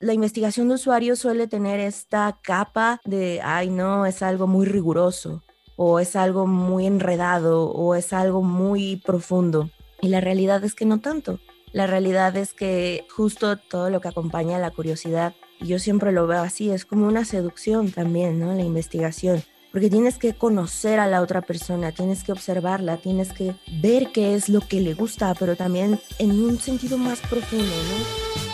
[0.00, 5.42] la investigación de usuarios suele tener esta capa de, ay no, es algo muy riguroso
[5.76, 9.70] o es algo muy enredado o es algo muy profundo.
[10.00, 11.40] Y la realidad es que no tanto.
[11.72, 16.12] La realidad es que justo todo lo que acompaña a la curiosidad, y yo siempre
[16.12, 18.54] lo veo así, es como una seducción también, ¿no?
[18.54, 19.42] La investigación.
[19.70, 24.34] Porque tienes que conocer a la otra persona, tienes que observarla, tienes que ver qué
[24.34, 28.47] es lo que le gusta, pero también en un sentido más profundo, ¿no?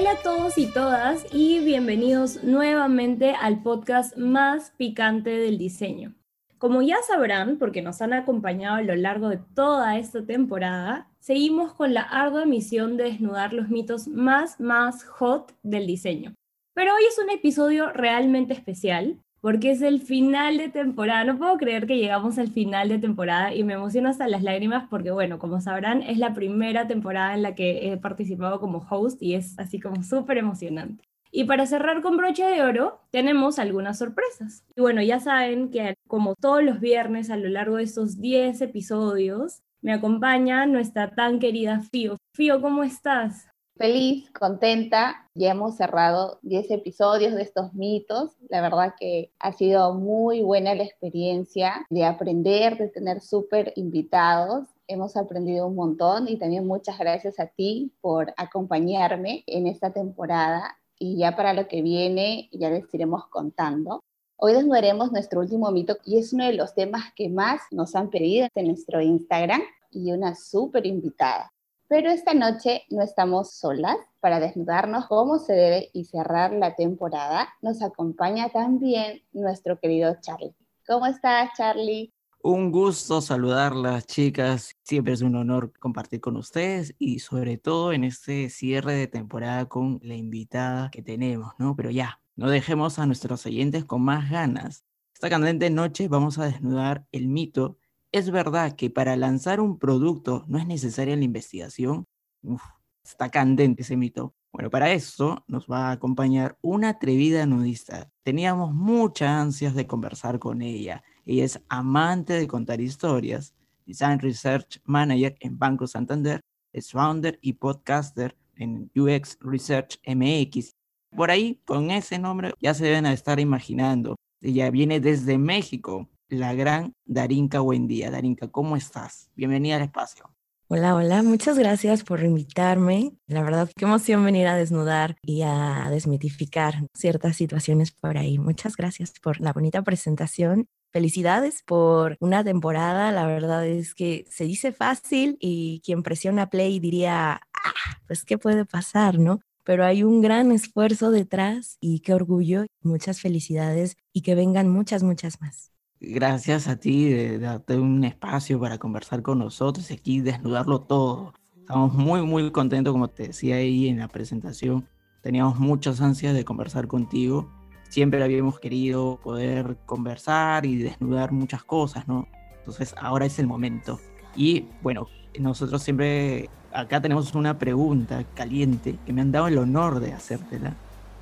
[0.00, 6.14] Hola a todos y todas y bienvenidos nuevamente al podcast más picante del diseño.
[6.56, 11.74] Como ya sabrán, porque nos han acompañado a lo largo de toda esta temporada, seguimos
[11.74, 16.32] con la ardua misión de desnudar los mitos más, más hot del diseño.
[16.72, 21.24] Pero hoy es un episodio realmente especial porque es el final de temporada.
[21.24, 24.86] No puedo creer que llegamos al final de temporada y me emociono hasta las lágrimas
[24.88, 29.22] porque, bueno, como sabrán, es la primera temporada en la que he participado como host
[29.22, 31.04] y es así como súper emocionante.
[31.32, 34.64] Y para cerrar con broche de oro, tenemos algunas sorpresas.
[34.74, 38.60] Y bueno, ya saben que como todos los viernes a lo largo de estos 10
[38.62, 42.16] episodios, me acompaña nuestra tan querida Fío.
[42.34, 43.46] Fío, ¿cómo estás?
[43.80, 45.26] Feliz, contenta.
[45.34, 48.36] Ya hemos cerrado 10 episodios de estos mitos.
[48.50, 54.68] La verdad que ha sido muy buena la experiencia de aprender, de tener súper invitados.
[54.86, 60.76] Hemos aprendido un montón y también muchas gracias a ti por acompañarme en esta temporada.
[60.98, 64.00] Y ya para lo que viene, ya les iremos contando.
[64.36, 68.10] Hoy desnudaremos nuestro último mito y es uno de los temas que más nos han
[68.10, 71.50] pedido en nuestro Instagram y una súper invitada.
[71.90, 77.48] Pero esta noche no estamos solas para desnudarnos como se debe y cerrar la temporada.
[77.62, 80.54] Nos acompaña también nuestro querido Charlie.
[80.86, 82.14] ¿Cómo estás, Charlie?
[82.44, 84.76] Un gusto saludarlas, chicas.
[84.84, 89.66] Siempre es un honor compartir con ustedes y sobre todo en este cierre de temporada
[89.66, 91.74] con la invitada que tenemos, ¿no?
[91.74, 94.84] Pero ya, no dejemos a nuestros oyentes con más ganas.
[95.12, 97.79] Esta candente noche vamos a desnudar el mito
[98.12, 102.06] ¿Es verdad que para lanzar un producto no es necesaria la investigación?
[102.42, 102.62] Uf,
[103.04, 104.34] está candente ese mito.
[104.52, 108.10] Bueno, para eso nos va a acompañar una atrevida nudista.
[108.24, 111.04] Teníamos muchas ansias de conversar con ella.
[111.24, 113.54] Ella es amante de contar historias,
[113.86, 116.40] Design Research Manager en Banco Santander,
[116.72, 120.72] es founder y podcaster en UX Research MX.
[121.16, 124.16] Por ahí, con ese nombre, ya se deben estar imaginando.
[124.40, 128.10] Ella viene desde México la gran Darinka día.
[128.10, 129.30] Darinka, ¿cómo estás?
[129.36, 130.30] Bienvenida al espacio.
[130.68, 133.12] Hola, hola, muchas gracias por invitarme.
[133.26, 138.38] La verdad, qué emoción venir a desnudar y a desmitificar ciertas situaciones por ahí.
[138.38, 140.68] Muchas gracias por la bonita presentación.
[140.92, 143.10] Felicidades por una temporada.
[143.10, 148.38] La verdad es que se dice fácil y quien presiona play diría, ah, pues qué
[148.38, 149.40] puede pasar, ¿no?
[149.64, 155.02] Pero hay un gran esfuerzo detrás y qué orgullo, muchas felicidades y que vengan muchas,
[155.02, 155.70] muchas más
[156.00, 161.34] gracias a ti de, darte un espacio para conversar con nosotros y aquí desnudarlo todo.
[161.58, 164.88] Estamos muy, muy contentos, como te decía ahí en la presentación.
[165.22, 167.48] Teníamos muchas ansias de conversar contigo.
[167.88, 172.26] Siempre habíamos querido poder conversar y desnudar muchas cosas, ¿no?
[172.58, 174.00] Entonces ahora es el momento.
[174.34, 180.00] Y bueno, nosotros siempre acá tenemos una pregunta caliente que me han dado el honor
[180.00, 180.76] de hacértela.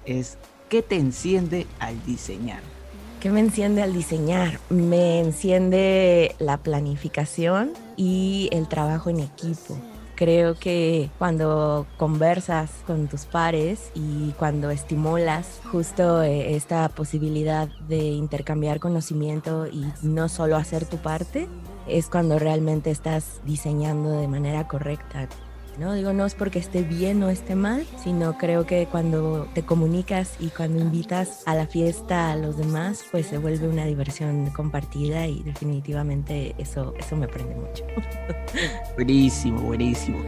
[0.05, 2.62] Es, ¿qué te enciende al diseñar?
[3.20, 4.60] ¿Qué me enciende al diseñar?
[4.70, 9.76] Me enciende la planificación y el trabajo en equipo.
[10.14, 17.98] Creo que cuando conversas con tus pares y cuando estimulas justo eh, esta posibilidad de
[17.98, 21.48] intercambiar conocimiento y no solo hacer tu parte,
[21.88, 25.28] es cuando realmente estás diseñando de manera correcta.
[25.78, 25.94] ¿No?
[25.94, 30.36] Digo, no es porque esté bien o esté mal, sino creo que cuando te comunicas
[30.41, 35.27] y cuando invitas a la fiesta a los demás, pues se vuelve una diversión compartida
[35.27, 37.84] y definitivamente eso, eso me prende mucho.
[38.97, 40.19] buenísimo, buenísimo.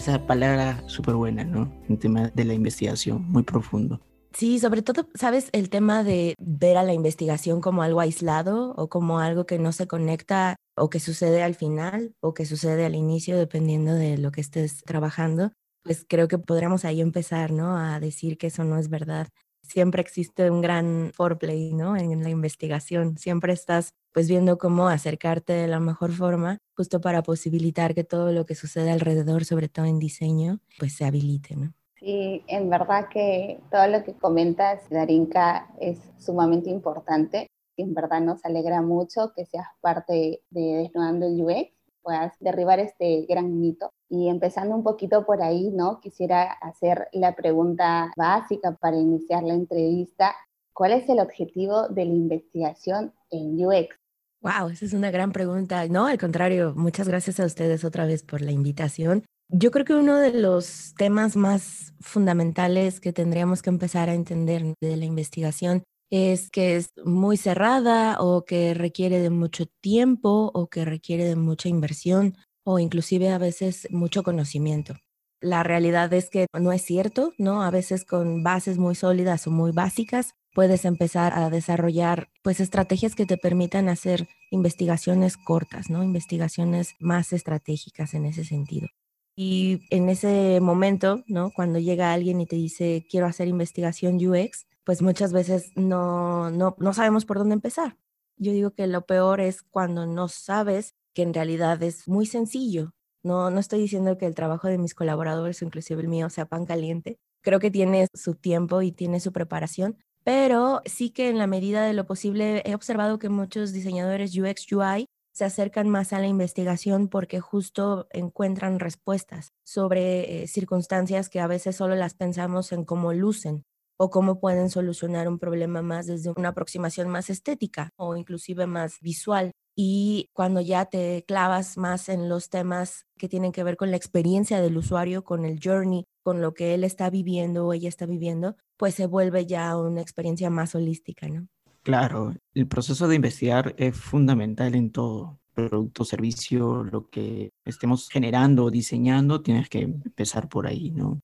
[0.00, 1.70] Esa palabra súper buena, ¿no?
[1.88, 4.00] En tema de la investigación, muy profundo.
[4.32, 5.50] Sí, sobre todo, ¿sabes?
[5.52, 9.72] El tema de ver a la investigación como algo aislado o como algo que no
[9.72, 14.30] se conecta o que sucede al final o que sucede al inicio, dependiendo de lo
[14.30, 15.52] que estés trabajando.
[15.82, 17.76] pues creo que podríamos ahí empezar, ¿no?
[17.76, 19.28] A decir que eso no es verdad.
[19.70, 21.96] Siempre existe un gran foreplay, ¿no?
[21.96, 23.16] En la investigación.
[23.16, 28.32] Siempre estás pues viendo cómo acercarte de la mejor forma, justo para posibilitar que todo
[28.32, 31.72] lo que sucede alrededor, sobre todo en diseño, pues se habilite, ¿no?
[32.00, 37.46] Sí, en verdad que todo lo que comentas, Darinka, es sumamente importante.
[37.76, 41.70] En verdad nos alegra mucho que seas parte de Desnudando el UX,
[42.02, 43.90] puedas derribar este gran mito.
[44.08, 46.00] Y empezando un poquito por ahí, ¿no?
[46.00, 50.34] Quisiera hacer la pregunta básica para iniciar la entrevista.
[50.72, 53.96] ¿Cuál es el objetivo de la investigación en UX?
[54.42, 55.86] Wow, esa es una gran pregunta.
[55.88, 59.24] No, al contrario, muchas gracias a ustedes otra vez por la invitación.
[59.48, 64.74] Yo creo que uno de los temas más fundamentales que tendríamos que empezar a entender
[64.80, 70.68] de la investigación es que es muy cerrada o que requiere de mucho tiempo o
[70.68, 74.96] que requiere de mucha inversión o inclusive a veces mucho conocimiento.
[75.40, 77.62] La realidad es que no es cierto, ¿no?
[77.62, 83.14] A veces con bases muy sólidas o muy básicas puedes empezar a desarrollar pues estrategias
[83.14, 86.02] que te permitan hacer investigaciones cortas, ¿no?
[86.02, 88.88] Investigaciones más estratégicas en ese sentido.
[89.36, 91.50] Y en ese momento, ¿no?
[91.52, 96.76] Cuando llega alguien y te dice, quiero hacer investigación UX, pues muchas veces no, no,
[96.78, 97.96] no sabemos por dónde empezar.
[98.36, 102.92] Yo digo que lo peor es cuando no sabes que en realidad es muy sencillo.
[103.22, 106.64] No, no estoy diciendo que el trabajo de mis colaboradores, inclusive el mío, sea pan
[106.64, 107.18] caliente.
[107.42, 111.84] Creo que tiene su tiempo y tiene su preparación, pero sí que en la medida
[111.84, 116.26] de lo posible he observado que muchos diseñadores UX UI se acercan más a la
[116.26, 122.84] investigación porque justo encuentran respuestas sobre eh, circunstancias que a veces solo las pensamos en
[122.84, 123.64] cómo lucen
[124.02, 128.98] o cómo pueden solucionar un problema más desde una aproximación más estética o inclusive más
[129.02, 129.52] visual.
[129.76, 133.98] Y cuando ya te clavas más en los temas que tienen que ver con la
[133.98, 138.06] experiencia del usuario, con el journey, con lo que él está viviendo o ella está
[138.06, 141.46] viviendo, pues se vuelve ya una experiencia más holística, ¿no?
[141.82, 145.40] Claro, el proceso de investigar es fundamental en todo.
[145.52, 151.20] Producto, servicio, lo que estemos generando o diseñando, tienes que empezar por ahí, ¿no?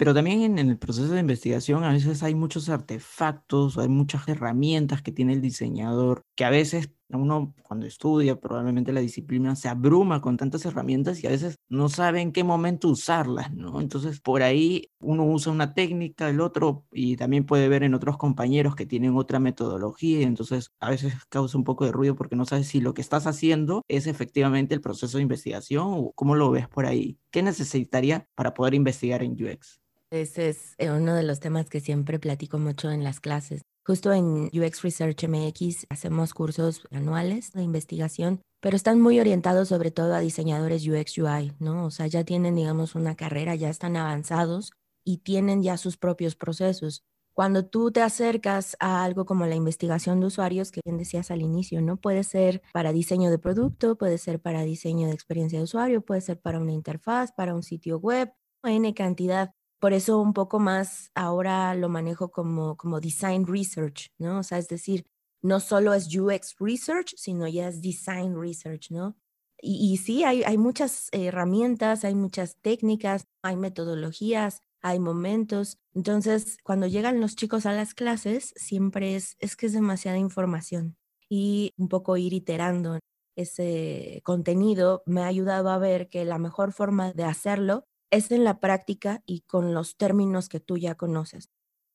[0.00, 5.02] Pero también en, el proceso de investigación a veces hay muchos artefactos, hay muchas herramientas
[5.02, 10.22] que tiene el diseñador, que a veces uno cuando estudia probablemente la disciplina se abruma
[10.22, 13.78] con tantas herramientas y a veces no sabe en qué momento usarlas, ¿no?
[13.78, 18.16] Entonces por ahí uno usa una técnica, el otro, y también puede ver en otros
[18.16, 22.36] compañeros que tienen otra metodología, y entonces a veces causa un poco de ruido porque
[22.36, 26.36] no sabes si lo que estás haciendo es efectivamente el proceso de investigación o cómo
[26.36, 27.18] lo ves por ahí.
[27.30, 29.78] ¿Qué necesitaría para poder investigar en UX?
[30.12, 33.62] Ese es eh, uno de los temas que siempre platico mucho en las clases.
[33.86, 39.92] Justo en UX Research MX hacemos cursos anuales de investigación, pero están muy orientados sobre
[39.92, 41.86] todo a diseñadores UX UI, ¿no?
[41.86, 44.72] O sea, ya tienen, digamos, una carrera, ya están avanzados
[45.04, 47.04] y tienen ya sus propios procesos.
[47.32, 51.40] Cuando tú te acercas a algo como la investigación de usuarios, que bien decías al
[51.40, 51.96] inicio, ¿no?
[51.96, 56.20] Puede ser para diseño de producto, puede ser para diseño de experiencia de usuario, puede
[56.20, 58.32] ser para una interfaz, para un sitio web,
[58.64, 64.38] N cantidad por eso un poco más ahora lo manejo como, como design research, ¿no?
[64.40, 65.06] O sea, es decir,
[65.42, 69.16] no solo es UX research, sino ya es design research, ¿no?
[69.62, 75.78] Y, y sí, hay, hay muchas herramientas, hay muchas técnicas, hay metodologías, hay momentos.
[75.94, 80.96] Entonces, cuando llegan los chicos a las clases, siempre es, es que es demasiada información
[81.28, 82.98] y un poco ir iterando
[83.36, 88.44] ese contenido me ha ayudado a ver que la mejor forma de hacerlo es en
[88.44, 91.50] la práctica y con los términos que tú ya conoces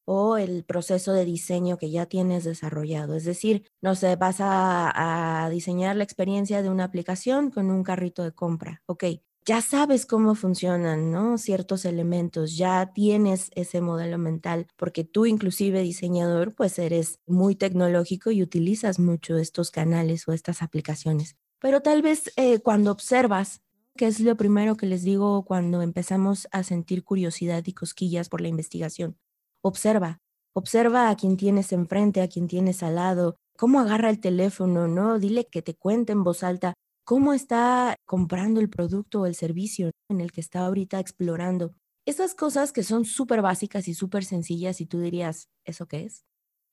[0.06, 3.16] o el proceso de diseño que ya tienes desarrollado.
[3.16, 8.24] Es decir, no sé, vas a, diseñar la experiencia de una aplicación con un carrito
[8.24, 8.82] de compra.
[8.86, 9.06] Ok,
[9.46, 11.38] ya sabes cómo funcionan, ¿no?
[11.38, 18.32] Ciertos elementos, ya tienes ese modelo mental, porque tú inclusive diseñador, pues eres muy tecnológico
[18.32, 21.36] y utilizas mucho estos canales o estas aplicaciones.
[21.60, 23.62] Pero tal vez eh, cuando observas
[23.98, 28.42] que es lo primero que les digo cuando empezamos a sentir curiosidad y cosquillas por
[28.42, 29.18] la investigación.
[29.62, 30.20] Observa,
[30.54, 35.18] observa a quien tienes enfrente, a quien tienes al lado, cómo agarra el teléfono, ¿no?
[35.20, 36.74] Dile que te cuente en voz alta
[37.06, 41.74] cómo está comprando el producto o el servicio en el que está ahorita explorando.
[42.06, 46.26] Esas cosas que son súper básicas y súper sencillas y tú dirías, ¿eso qué es?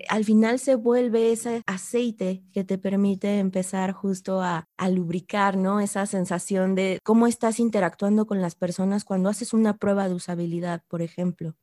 [0.09, 5.80] Al final se vuelve ese aceite que te permite empezar justo a, lubricar, ¿no?
[5.80, 10.82] Esa sensación de cómo estás interactuando con las personas cuando haces una prueba de usabilidad,
[10.88, 11.54] por ejemplo,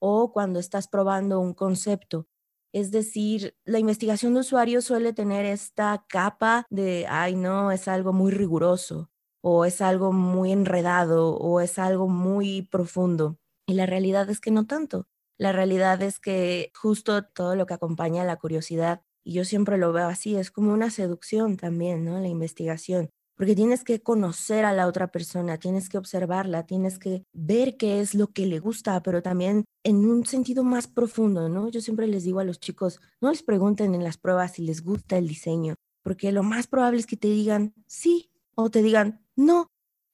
[0.00, 2.28] o cuando estás probando un concepto.
[2.72, 8.12] Es decir, la investigación de usuarios suele tener esta capa de, ay, no, es algo
[8.12, 9.10] muy riguroso.
[9.40, 13.38] o es algo muy enredado o es algo muy profundo.
[13.66, 15.06] Y la realidad es que no tanto.
[15.38, 19.78] La realidad es que justo todo lo que acompaña a la curiosidad, y yo siempre
[19.78, 22.18] lo veo así, es como una seducción también, ¿no?
[22.18, 27.22] La investigación, porque tienes que conocer a la otra persona, tienes que observarla, tienes que
[27.32, 31.68] ver qué es lo que le gusta, pero también en un sentido más profundo, ¿no?
[31.68, 34.82] Yo siempre les digo a los chicos, no les pregunten en las pruebas si les
[34.82, 39.24] gusta el diseño, porque lo más probable es que te digan sí o te digan
[39.36, 39.68] no.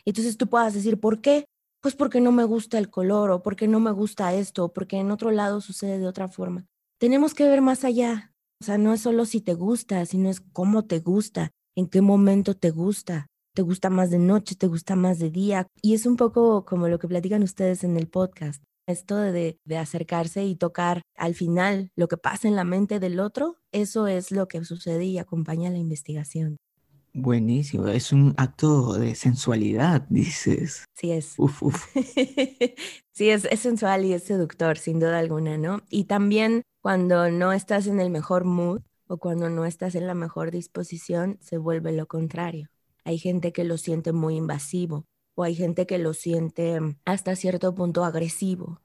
[0.05, 1.47] Entonces tú puedas decir, ¿por qué?
[1.85, 4.97] Pues porque no me gusta el color o porque no me gusta esto o porque
[4.97, 6.65] en otro lado sucede de otra forma.
[6.99, 8.33] Tenemos que ver más allá.
[8.59, 12.01] O sea, no es solo si te gusta, sino es cómo te gusta, en qué
[12.01, 13.27] momento te gusta.
[13.55, 14.55] ¿Te gusta más de noche?
[14.55, 15.67] ¿Te gusta más de día?
[15.83, 18.65] Y es un poco como lo que platican ustedes en el podcast.
[18.89, 23.21] Esto de, de acercarse y tocar al final lo que pasa en la mente del
[23.21, 26.57] otro, eso es lo que sucede y acompaña la investigación.
[27.17, 30.85] Buenísimo, es un acto de sensualidad, dices.
[30.97, 31.35] Sí es.
[31.39, 31.87] Uf, uf.
[33.13, 35.83] sí, es, es sensual y es seductor, sin duda alguna, ¿no?
[35.91, 40.15] Y también cuando no estás en el mejor mood o cuando no estás en la
[40.15, 42.69] mejor disposición, se vuelve lo contrario.
[43.05, 45.05] Hay gente que lo siente muy invasivo
[45.37, 48.81] o hay gente que lo siente hasta cierto punto agresivo,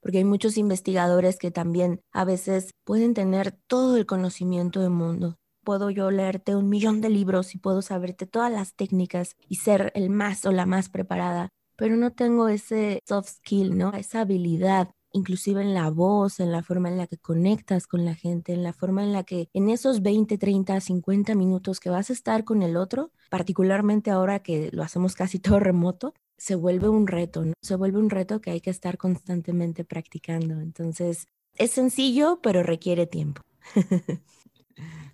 [0.00, 5.36] porque hay muchos investigadores que también a veces pueden tener todo el conocimiento del mundo,
[5.66, 9.90] puedo yo leerte un millón de libros y puedo saberte todas las técnicas y ser
[9.96, 13.92] el más o la más preparada, pero no tengo ese soft skill, ¿no?
[13.92, 18.14] Esa habilidad inclusive en la voz, en la forma en la que conectas con la
[18.14, 22.10] gente, en la forma en la que en esos 20, 30, 50 minutos que vas
[22.10, 26.88] a estar con el otro, particularmente ahora que lo hacemos casi todo remoto, se vuelve
[26.88, 27.54] un reto, ¿no?
[27.62, 30.60] Se vuelve un reto que hay que estar constantemente practicando.
[30.60, 33.40] Entonces, es sencillo, pero requiere tiempo.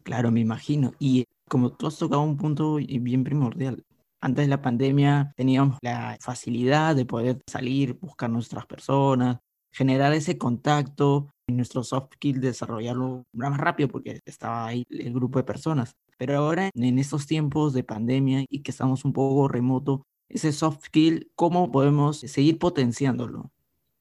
[0.02, 0.92] Claro, me imagino.
[0.98, 3.84] Y como tú has tocado un punto bien primordial,
[4.20, 9.38] antes de la pandemia teníamos la facilidad de poder salir, buscar nuestras personas,
[9.72, 15.38] generar ese contacto, y nuestro soft skill desarrollarlo más rápido porque estaba ahí el grupo
[15.38, 15.92] de personas.
[16.16, 20.84] Pero ahora, en estos tiempos de pandemia y que estamos un poco remoto, ese soft
[20.86, 23.50] skill, ¿cómo podemos seguir potenciándolo?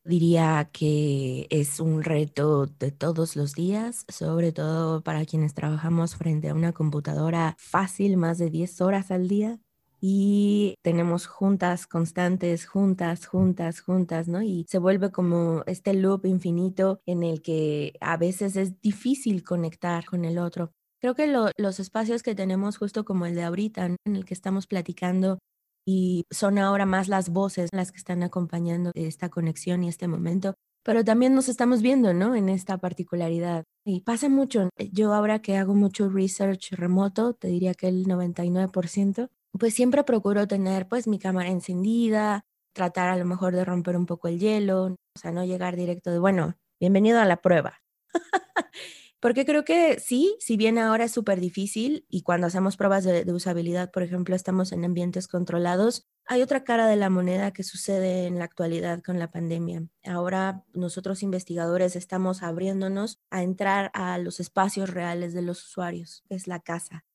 [0.03, 6.49] Diría que es un reto de todos los días, sobre todo para quienes trabajamos frente
[6.49, 9.59] a una computadora fácil más de 10 horas al día
[9.99, 14.41] y tenemos juntas constantes, juntas, juntas, juntas, ¿no?
[14.41, 20.05] Y se vuelve como este loop infinito en el que a veces es difícil conectar
[20.05, 20.71] con el otro.
[20.99, 24.65] Creo que los espacios que tenemos justo como el de ahorita, en el que estamos
[24.65, 25.37] platicando
[25.85, 30.55] y son ahora más las voces las que están acompañando esta conexión y este momento,
[30.83, 32.35] pero también nos estamos viendo, ¿no?
[32.35, 33.65] En esta particularidad.
[33.85, 34.69] Y pasa mucho.
[34.91, 40.47] Yo ahora que hago mucho research remoto, te diría que el 99%, pues siempre procuro
[40.47, 44.85] tener pues mi cámara encendida, tratar a lo mejor de romper un poco el hielo,
[44.85, 47.81] o sea, no llegar directo de, bueno, bienvenido a la prueba.
[49.21, 53.31] Porque creo que sí, si bien ahora es súper difícil y cuando hacemos pruebas de,
[53.31, 58.25] usabilidad, por ejemplo, estamos en ambientes controlados, hay otra cara de la moneda que sucede
[58.25, 59.83] en la actualidad con la pandemia.
[60.05, 66.33] Ahora nosotros investigadores estamos abriéndonos a entrar a los espacios reales de los usuarios, que
[66.33, 67.05] es la casa.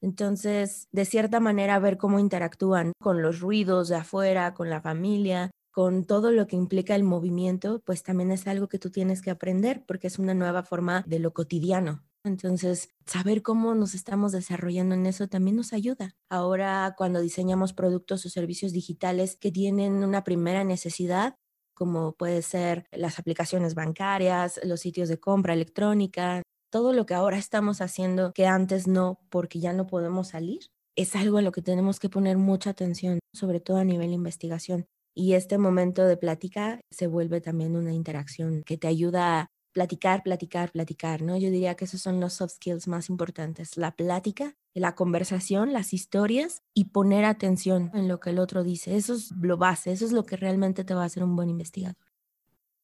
[0.00, 5.52] Entonces, de cierta manera, ver cómo interactúan con los ruidos de afuera, con la familia,
[5.72, 9.30] con todo lo que implica el movimiento, pues también es algo que tú tienes que
[9.30, 12.04] aprender porque es una nueva forma de lo cotidiano.
[12.24, 16.14] Entonces, saber cómo nos estamos desarrollando en eso también nos ayuda.
[16.30, 21.34] Ahora, cuando diseñamos productos o servicios digitales que tienen una primera necesidad,
[21.74, 27.38] como puede ser las aplicaciones bancarias, los sitios de compra electrónica, todo lo que ahora
[27.38, 30.60] estamos haciendo que antes no, porque ya no podemos salir,
[30.96, 34.14] es algo a lo que tenemos que poner mucha atención, sobre todo a nivel de
[34.14, 34.86] investigación.
[35.14, 40.22] Y este momento de plática se vuelve también una interacción que te ayuda a platicar,
[40.22, 41.36] platicar, platicar, ¿no?
[41.36, 45.92] Yo diría que esos son los soft skills más importantes, la plática, la conversación, las
[45.92, 48.96] historias y poner atención en lo que el otro dice.
[48.96, 51.50] Eso es lo base, eso es lo que realmente te va a hacer un buen
[51.50, 51.96] investigador.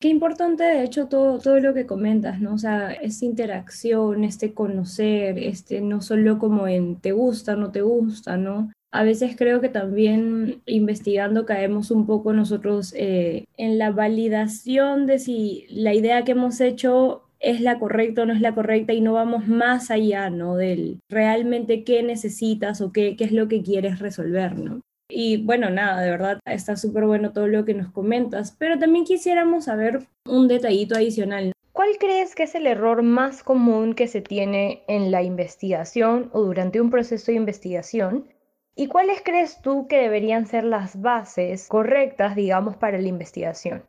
[0.01, 2.55] Qué importante, de hecho, todo, todo lo que comentas, ¿no?
[2.55, 7.83] O sea, esta interacción, este conocer, este no solo como en te gusta, no te
[7.83, 8.71] gusta, ¿no?
[8.91, 15.19] A veces creo que también investigando caemos un poco nosotros eh, en la validación de
[15.19, 19.01] si la idea que hemos hecho es la correcta o no es la correcta y
[19.01, 20.57] no vamos más allá, ¿no?
[20.57, 24.81] Del realmente qué necesitas o qué, qué es lo que quieres resolver, ¿no?
[25.11, 29.05] Y bueno, nada, de verdad está súper bueno todo lo que nos comentas, pero también
[29.05, 31.53] quisiéramos saber un detallito adicional.
[31.73, 36.43] ¿Cuál crees que es el error más común que se tiene en la investigación o
[36.43, 38.27] durante un proceso de investigación
[38.81, 43.85] ¿Y cuáles crees tú que deberían ser las bases correctas, digamos, para la investigación?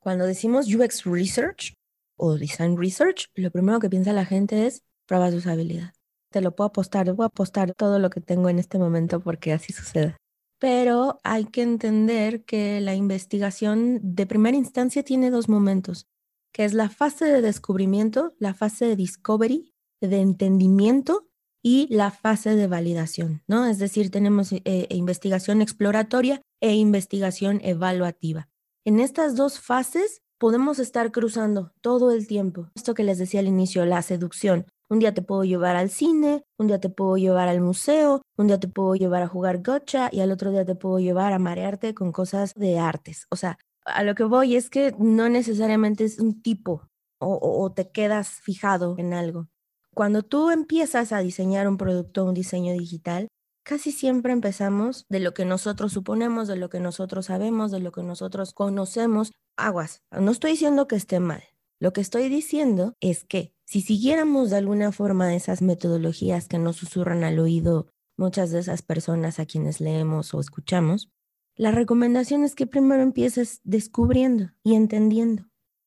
[0.00, 1.72] Cuando decimos UX Research
[2.18, 5.94] o Design Research, lo primero que piensa la gente es pruebas de usabilidad.
[6.30, 9.54] Te lo puedo apostar, voy a apostar todo lo que tengo en este momento porque
[9.54, 10.14] así sucede.
[10.58, 16.06] Pero hay que entender que la investigación de primera instancia tiene dos momentos,
[16.52, 19.72] que es la fase de descubrimiento, la fase de discovery,
[20.02, 21.30] de entendimiento
[21.64, 23.64] y la fase de validación, ¿no?
[23.64, 28.48] Es decir, tenemos eh, eh, investigación exploratoria e investigación evaluativa.
[28.84, 32.68] En estas dos fases podemos estar cruzando todo el tiempo.
[32.74, 34.66] Esto que les decía al inicio, la seducción.
[34.90, 38.48] Un día te puedo llevar al cine, un día te puedo llevar al museo, un
[38.48, 41.38] día te puedo llevar a jugar gotcha y al otro día te puedo llevar a
[41.38, 43.26] marearte con cosas de artes.
[43.30, 43.56] O sea,
[43.86, 46.82] a lo que voy es que no necesariamente es un tipo
[47.26, 49.48] o te quedas fijado en algo.
[49.94, 53.28] Cuando tú empiezas a diseñar un producto, un diseño digital,
[53.64, 57.92] casi siempre empezamos de lo que nosotros suponemos, de lo que nosotros sabemos, de lo
[57.92, 59.30] que nosotros conocemos.
[59.56, 61.44] Aguas, no estoy diciendo que esté mal.
[61.78, 66.76] Lo que estoy diciendo es que si siguiéramos de alguna forma esas metodologías que nos
[66.76, 67.86] susurran al oído
[68.16, 71.08] muchas de esas personas a quienes leemos o escuchamos,
[71.54, 75.44] la recomendación es que primero empieces descubriendo y entendiendo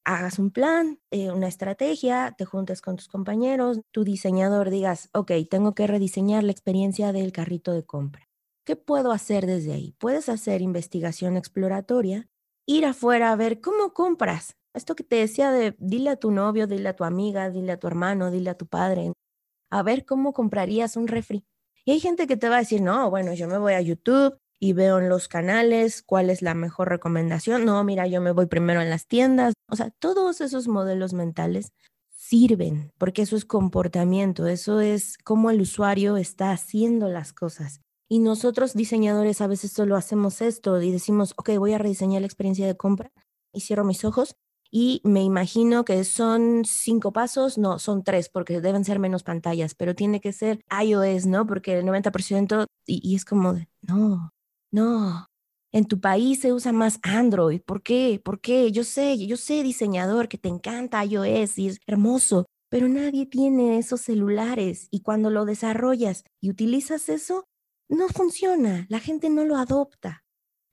[0.07, 5.33] hagas un plan, eh, una estrategia, te juntes con tus compañeros, tu diseñador digas, ok,
[5.51, 8.23] tengo que rediseñar la experiencia del carrito de compra.
[8.65, 9.95] ¿Qué puedo hacer desde ahí?
[9.99, 12.29] Puedes hacer investigación exploratoria,
[12.65, 14.55] ir afuera a ver cómo compras.
[14.73, 17.79] Esto que te decía de dile a tu novio, dile a tu amiga, dile a
[17.79, 19.11] tu hermano, dile a tu padre,
[19.69, 21.43] a ver cómo comprarías un refri.
[21.83, 24.37] Y hay gente que te va a decir, no, bueno, yo me voy a YouTube,
[24.59, 27.65] y veo en los canales cuál es la mejor recomendación.
[27.65, 29.53] No, mira, yo me voy primero en las tiendas.
[29.69, 31.73] O sea, todos esos modelos mentales
[32.15, 37.81] sirven porque eso es comportamiento, eso es cómo el usuario está haciendo las cosas.
[38.09, 42.27] Y nosotros diseñadores a veces solo hacemos esto y decimos, ok, voy a rediseñar la
[42.27, 43.11] experiencia de compra
[43.53, 44.35] y cierro mis ojos
[44.71, 49.75] y me imagino que son cinco pasos, no, son tres porque deben ser menos pantallas,
[49.75, 51.45] pero tiene que ser iOS, ¿no?
[51.45, 54.31] Porque el 90% y, y es como, de, no,
[54.71, 55.27] no,
[55.71, 57.61] en tu país se usa más Android.
[57.61, 58.21] ¿Por qué?
[58.23, 58.71] ¿Por qué?
[58.71, 63.77] Yo sé, yo sé, diseñador, que te encanta iOS y es hermoso, pero nadie tiene
[63.77, 67.45] esos celulares y cuando lo desarrollas y utilizas eso,
[67.89, 70.23] no funciona, la gente no lo adopta.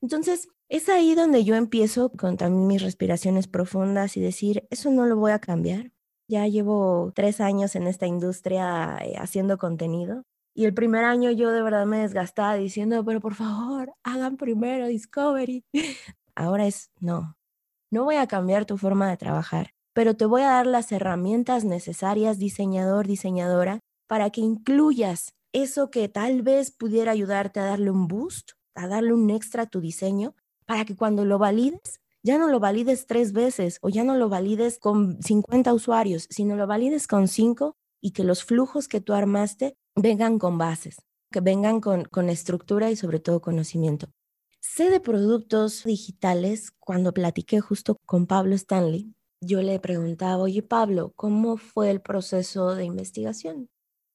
[0.01, 5.05] Entonces, es ahí donde yo empiezo con también mis respiraciones profundas y decir, eso no
[5.05, 5.91] lo voy a cambiar.
[6.27, 10.23] Ya llevo tres años en esta industria eh, haciendo contenido
[10.55, 14.87] y el primer año yo de verdad me desgastaba diciendo, pero por favor, hagan primero
[14.87, 15.65] Discovery.
[16.35, 17.37] Ahora es, no,
[17.91, 21.65] no voy a cambiar tu forma de trabajar, pero te voy a dar las herramientas
[21.65, 28.07] necesarias, diseñador, diseñadora, para que incluyas eso que tal vez pudiera ayudarte a darle un
[28.07, 32.47] boost, a darle un extra a tu diseño, para que cuando lo valides, ya no
[32.47, 37.07] lo valides tres veces o ya no lo valides con 50 usuarios, sino lo valides
[37.07, 40.97] con cinco y que los flujos que tú armaste vengan con bases,
[41.31, 44.07] que vengan con, con estructura y sobre todo conocimiento.
[44.59, 49.13] Sé de productos digitales cuando platiqué justo con Pablo Stanley.
[49.41, 53.69] Yo le preguntaba, oye Pablo, ¿cómo fue el proceso de investigación?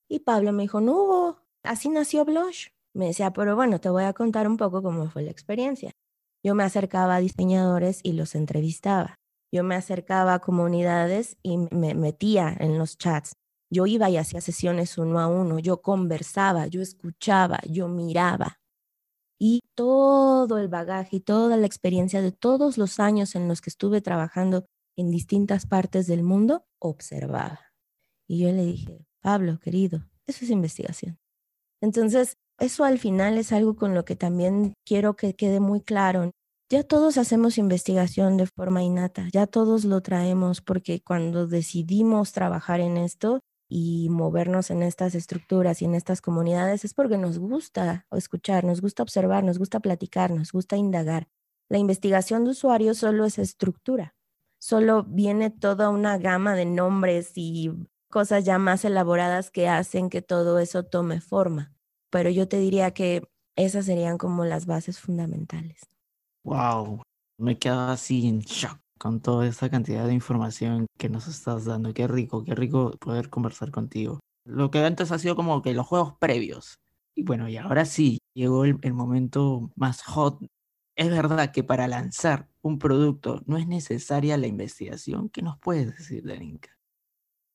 [0.09, 2.69] Y Pablo me dijo, no hubo, así nació Blush.
[2.93, 5.93] Me decía, pero bueno, te voy a contar un poco cómo fue la experiencia.
[6.43, 9.15] Yo me acercaba a diseñadores y los entrevistaba.
[9.53, 13.35] Yo me acercaba a comunidades y me metía en los chats
[13.71, 18.59] yo iba y hacía sesiones uno a uno, yo conversaba, yo escuchaba, yo miraba.
[19.39, 23.71] Y todo el bagaje y toda la experiencia de todos los años en los que
[23.71, 27.61] estuve trabajando en distintas partes del mundo, observaba.
[28.29, 31.19] Y yo le dije, Pablo, querido, eso es investigación.
[31.81, 36.31] Entonces, eso al final es algo con lo que también quiero que quede muy claro.
[36.71, 42.81] Ya todos hacemos investigación de forma innata, ya todos lo traemos porque cuando decidimos trabajar
[42.81, 43.41] en esto,
[43.73, 48.81] y movernos en estas estructuras y en estas comunidades es porque nos gusta escuchar, nos
[48.81, 51.29] gusta observar, nos gusta platicar, nos gusta indagar.
[51.69, 54.17] La investigación de usuarios solo es estructura,
[54.59, 57.71] solo viene toda una gama de nombres y
[58.11, 61.73] cosas ya más elaboradas que hacen que todo eso tome forma.
[62.11, 63.23] Pero yo te diría que
[63.55, 65.83] esas serían como las bases fundamentales.
[66.43, 67.03] Wow,
[67.39, 71.95] me quedo así en shock con toda esa cantidad de información que nos estás dando.
[71.95, 74.21] Qué rico, qué rico poder conversar contigo.
[74.45, 76.75] Lo que antes ha sido como que los juegos previos.
[77.15, 80.45] Y bueno, y ahora sí, llegó el, momento más hot.
[80.97, 85.31] Es verdad que para lanzar un producto no es necesaria la investigación.
[85.31, 86.77] ¿Qué nos puedes decir, Darinka?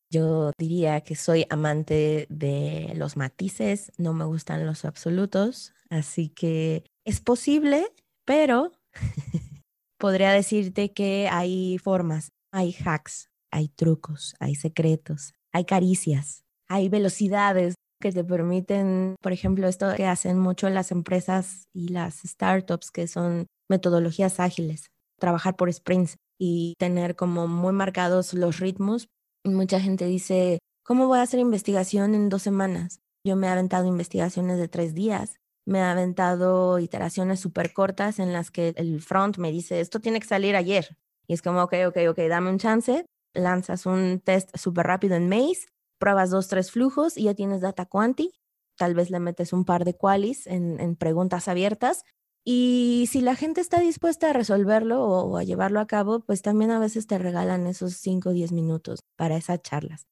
[0.10, 5.76] Yo diría que soy amante de los matices, no me gustan los absolutos.
[5.92, 7.86] Así que es posible,
[8.26, 8.72] pero
[9.98, 17.76] podría decirte que hay formas, hay hacks, hay trucos, hay secretos, hay caricias, hay velocidades
[18.02, 23.08] que te permiten, por ejemplo, esto que hacen mucho las empresas y las startups, que
[23.08, 24.88] son metodologías ágiles,
[25.20, 29.08] trabajar por sprints y tener como muy marcados los ritmos.
[29.46, 33.00] Mucha gente dice, ¿cómo voy a hacer investigación en dos semanas?
[33.26, 38.34] Yo me he aventado investigaciones de tres días, me he aventado iteraciones súper cortas en
[38.34, 40.98] las que el front me dice, esto tiene que salir ayer.
[41.28, 45.28] Y es como, ok, ok, ok, dame un chance, lanzas un test súper rápido en
[45.28, 45.68] Maze,
[46.00, 48.32] pruebas dos, tres flujos y ya tienes data quanti.
[48.78, 52.04] Tal vez le metes un par de qualis en, en preguntas abiertas
[52.48, 56.70] y si la gente está dispuesta a resolverlo o, a llevarlo a cabo, pues también
[56.70, 60.06] a veces te regalan esos 5 o 10 minutos para esas charlas.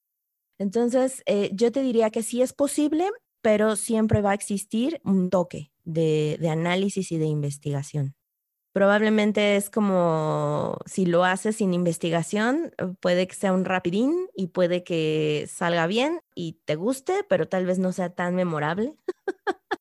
[0.57, 3.07] Entonces, eh, yo te diría que sí es posible,
[3.43, 8.15] pero siempre va a existir un toque de, de análisis y de investigación.
[8.73, 14.83] Probablemente es como si lo haces sin investigación, puede que sea un rapidín y puede
[14.83, 18.95] que salga bien y te guste, pero tal vez no sea tan memorable.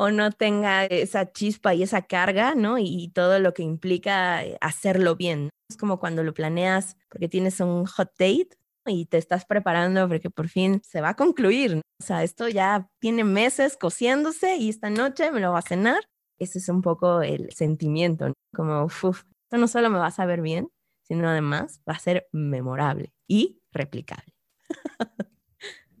[0.00, 2.78] o no tenga esa chispa y esa carga, ¿no?
[2.78, 5.50] Y, todo lo que implica eh, hacerlo bien.
[5.68, 8.50] Es como cuando lo planeas porque tienes un hot date
[8.88, 11.80] y te estás preparando porque por fin se va a concluir.
[12.00, 16.02] O sea, esto ya tiene meses cociéndose y esta noche me lo va a cenar.
[16.38, 18.34] Ese es un poco el sentimiento, ¿no?
[18.54, 20.68] como, uff, esto no solo me va a saber bien,
[21.02, 24.34] sino además va a ser memorable y replicable.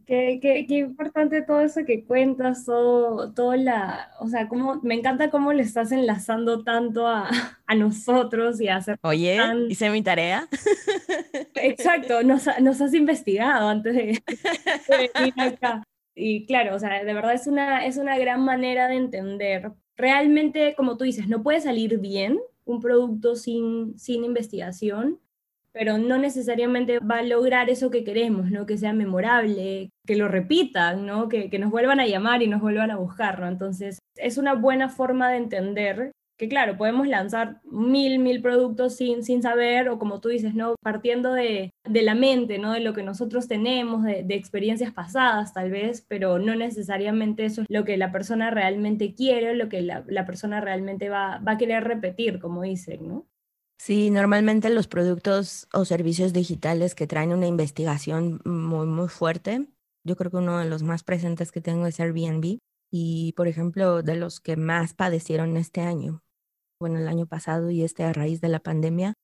[0.08, 4.94] Qué, qué, qué, importante todo eso que cuentas, todo, todo la, o sea, cómo, me
[4.94, 7.28] encanta cómo le estás enlazando tanto a,
[7.66, 8.96] a nosotros y a hacer...
[9.02, 10.48] Oye, hice mi tarea.
[11.56, 14.22] Exacto, nos, nos has investigado antes de,
[14.88, 15.84] de, venir acá.
[16.14, 19.72] Y claro, o sea, de verdad es una, es una gran manera de entender.
[19.94, 25.20] Realmente, como tú dices, no puede salir bien un producto sin, sin investigación,
[25.72, 28.66] pero no necesariamente va a lograr eso que queremos, ¿no?
[28.66, 31.28] Que sea memorable, que lo repitan, ¿no?
[31.28, 33.48] Que, que nos vuelvan a llamar y nos vuelvan a buscar, ¿no?
[33.48, 39.24] Entonces, es una buena forma de entender que claro, podemos lanzar mil, mil productos sin,
[39.24, 40.76] sin saber, o como tú dices, ¿no?
[40.82, 42.72] Partiendo de, de la mente, ¿no?
[42.72, 47.62] De lo que nosotros tenemos, de, de, experiencias pasadas tal vez, pero no necesariamente eso
[47.62, 51.52] es lo que la persona realmente quiere, lo que la, la persona realmente va, va
[51.52, 53.26] a querer repetir, como dicen, ¿no?
[53.80, 59.68] Sí, normalmente los productos o servicios digitales que traen una investigación muy, muy fuerte,
[60.04, 62.58] yo creo que uno de los más presentes que tengo es Airbnb
[62.90, 66.22] y, por ejemplo, de los que más padecieron este año,
[66.80, 69.14] bueno, el año pasado y este a raíz de la pandemia.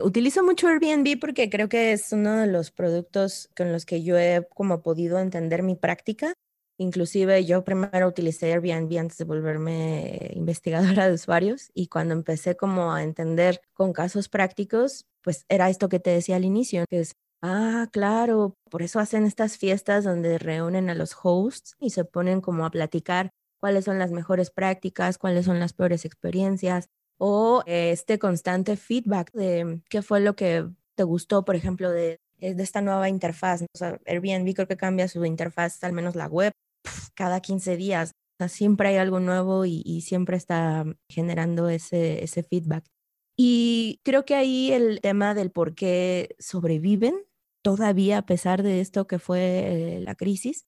[0.00, 4.18] Utilizo mucho Airbnb porque creo que es uno de los productos con los que yo
[4.18, 6.34] he como podido entender mi práctica
[6.78, 12.92] Inclusive yo primero utilicé Airbnb antes de volverme investigadora de usuarios y cuando empecé como
[12.92, 17.12] a entender con casos prácticos, pues era esto que te decía al inicio, que es,
[17.42, 22.40] ah, claro, por eso hacen estas fiestas donde reúnen a los hosts y se ponen
[22.40, 28.18] como a platicar cuáles son las mejores prácticas, cuáles son las peores experiencias o este
[28.18, 33.08] constante feedback de qué fue lo que te gustó, por ejemplo, de, de esta nueva
[33.08, 33.62] interfaz.
[33.62, 36.52] O sea, Airbnb creo que cambia su interfaz, al menos la web,
[37.14, 38.12] cada 15 días.
[38.48, 42.84] siempre hay algo nuevo y, siempre está generando ese, ese feedback.
[43.38, 47.14] Y creo que ahí el tema del por qué sobreviven
[47.66, 50.66] todavía a pesar de esto que fue eh, la crisis,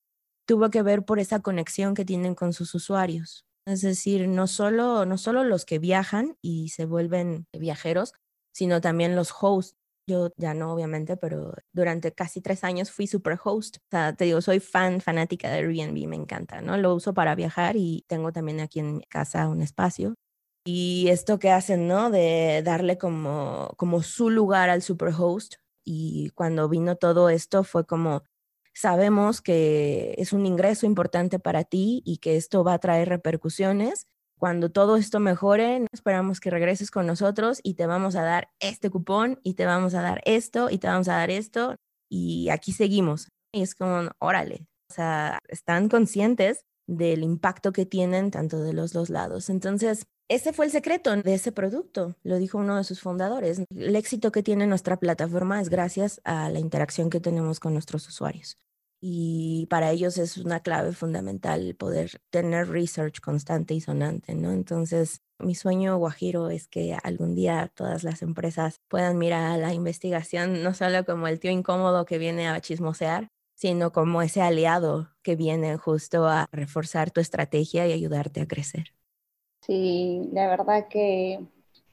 [0.48, 3.46] tuvo que ver por esa conexión que tienen con sus usuarios.
[3.66, 8.14] Es decir, no solo, no solo los que viajan y se vuelven viajeros,
[8.52, 9.76] sino también los hosts
[10.08, 13.76] yo ya no, obviamente, pero durante casi tres años fui super host.
[13.78, 16.76] O sea, te digo, soy fan, fanática de Airbnb, me encanta, ¿no?
[16.78, 20.14] Lo uso para viajar y tengo también aquí en mi casa un espacio.
[20.64, 22.10] Y esto que hacen, ¿no?
[22.10, 25.56] De darle como, como su lugar al superhost.
[25.84, 28.22] Y cuando vino todo esto fue como,
[28.74, 34.06] sabemos que es un ingreso importante para ti y que esto va a traer repercusiones
[34.38, 38.90] cuando todo esto mejore, esperamos que regreses con nosotros y te vamos a dar este
[38.90, 41.76] cupón y te vamos a dar esto y te vamos a dar esto
[42.08, 43.28] y aquí seguimos.
[43.52, 48.92] Y es como, órale, o sea, están conscientes del impacto que tienen tanto de los
[48.92, 49.50] dos lados.
[49.50, 53.62] Entonces, ese fue el secreto de ese producto, lo dijo uno de sus fundadores.
[53.74, 58.06] El éxito que tiene nuestra plataforma es gracias a la interacción que tenemos con nuestros
[58.08, 58.56] usuarios
[59.00, 64.52] y para ellos es una clave fundamental poder tener research constante y sonante, ¿no?
[64.52, 69.72] Entonces, mi sueño guajiro es que algún día todas las empresas puedan mirar a la
[69.74, 75.10] investigación no solo como el tío incómodo que viene a chismosear, sino como ese aliado
[75.22, 78.94] que viene justo a reforzar tu estrategia y ayudarte a crecer.
[79.62, 81.46] Sí, la verdad que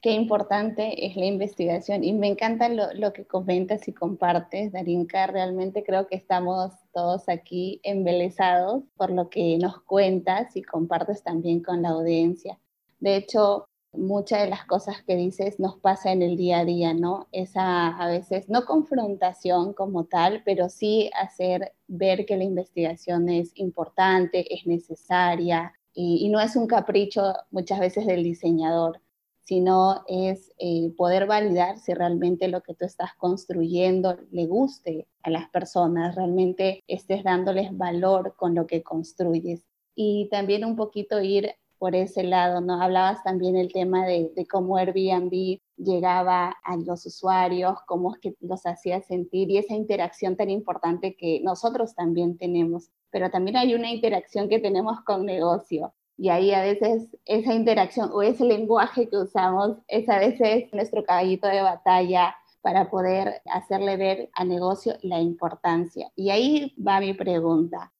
[0.06, 5.26] qué importante es la investigación y me encanta lo, que comentas y compartes, Darinka.
[5.26, 11.60] Realmente creo que estamos todos aquí embelesados por lo que nos cuentas y compartes también
[11.60, 12.56] con la audiencia.
[13.00, 16.94] De hecho, muchas de las cosas que dices nos pasa en el día a día,
[16.94, 17.26] ¿no?
[17.32, 23.50] Esa a veces, no confrontación como tal, pero sí hacer ver que la investigación es
[23.56, 29.00] importante, es necesaria y, no es un capricho muchas veces del diseñador,
[29.46, 35.30] sino es eh, poder validar si realmente lo que tú estás construyendo le guste a
[35.30, 39.64] las personas, realmente estés dándoles valor con lo que construyes.
[39.94, 42.82] Y también un poquito ir por ese lado, ¿no?
[42.82, 48.66] Hablabas también el tema de, cómo Airbnb llegaba a los usuarios, cómo es que los
[48.66, 52.90] hacía sentir y esa interacción tan importante que nosotros también tenemos.
[53.10, 55.94] Pero también hay una interacción que tenemos con negocio.
[56.18, 61.04] Y ahí a veces esa interacción o ese lenguaje que usamos es a veces nuestro
[61.04, 66.10] caballito de batalla para poder hacerle ver al negocio la importancia.
[66.16, 67.92] Y ahí va mi pregunta.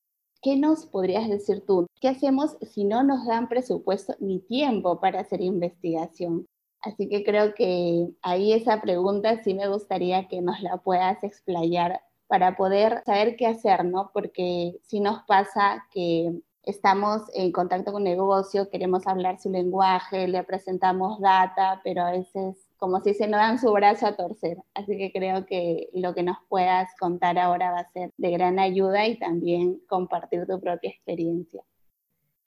[0.42, 1.86] ¿Qué nos podrías decir tú?
[2.00, 6.46] ¿Qué hacemos si no nos dan presupuesto ni tiempo para hacer investigación?
[6.80, 12.00] Así que creo que ahí esa pregunta sí me gustaría que nos la puedas explayar
[12.28, 14.10] para poder saber qué hacer, ¿no?
[14.12, 20.42] Porque si nos pasa que estamos en contacto con negocio, queremos hablar su lenguaje, le
[20.42, 24.58] presentamos data, pero a veces como si se nos dan su brazo a torcer.
[24.74, 28.58] Así que creo que lo que nos puedas contar ahora va a ser de gran
[28.58, 31.62] ayuda y también compartir tu propia experiencia.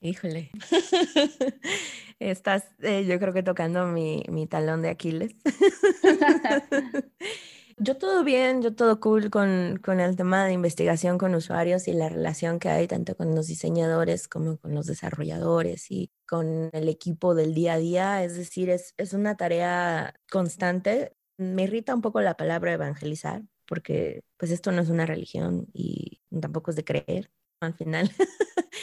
[0.02, 0.52] Híjole,
[2.20, 5.36] estás eh, yo creo que tocando mi, mi talón de Aquiles.
[7.82, 11.94] Yo todo bien, yo todo cool con, con, el tema de investigación con usuarios y
[11.94, 16.90] la relación que hay tanto con los diseñadores como con los desarrolladores y con el
[16.90, 18.24] equipo del día a día.
[18.26, 21.16] Es decir, es, es una tarea constante.
[21.38, 26.20] Me irrita un poco la palabra evangelizar porque pues esto no es una religión y
[26.42, 28.12] tampoco es de creer al final.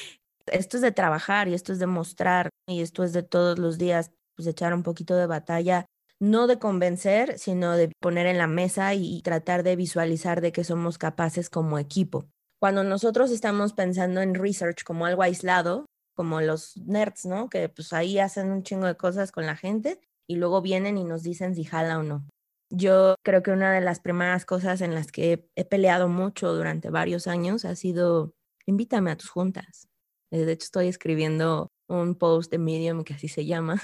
[0.46, 3.76] esto es de trabajar y esto es de mostrar y esto es de todos los
[3.76, 5.86] días pues echar un poquito de batalla
[6.20, 10.64] no de convencer, sino de poner en la mesa y tratar de visualizar de que
[10.64, 12.26] somos capaces como equipo.
[12.58, 17.50] Cuando nosotros estamos pensando en research como algo aislado, como los nerds, ¿no?
[17.50, 21.04] Que pues ahí hacen un chingo de cosas con la gente y luego vienen y
[21.04, 22.26] nos dicen si jala o no.
[22.70, 26.90] Yo creo que una de las primeras cosas en las que he peleado mucho durante
[26.90, 28.32] varios años ha sido
[28.66, 29.88] invítame a tus juntas.
[30.30, 33.80] Eh, de hecho, estoy escribiendo un post de Medium que así se llama.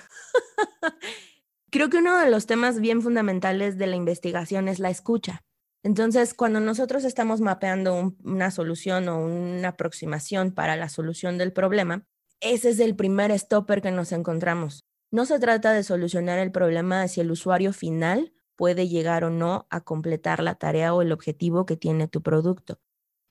[1.72, 5.40] Creo que uno de los temas bien fundamentales de la investigación es la escucha.
[5.82, 12.04] Entonces, cuando nosotros estamos mapeando una solución o una aproximación para la solución del problema,
[12.42, 14.84] ese es el primer stopper que nos encontramos.
[15.10, 19.66] No se trata de solucionar el problema si el usuario final puede llegar o no
[19.70, 22.80] a completar la tarea o el objetivo que tiene tu producto.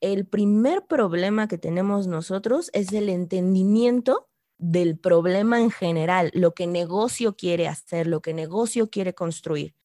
[0.01, 4.30] El primer problema que tenemos nosotros es el entendimiento
[4.61, 9.75] del problema en general, lo que negocio quiere hacer, lo que negocio quiere construir.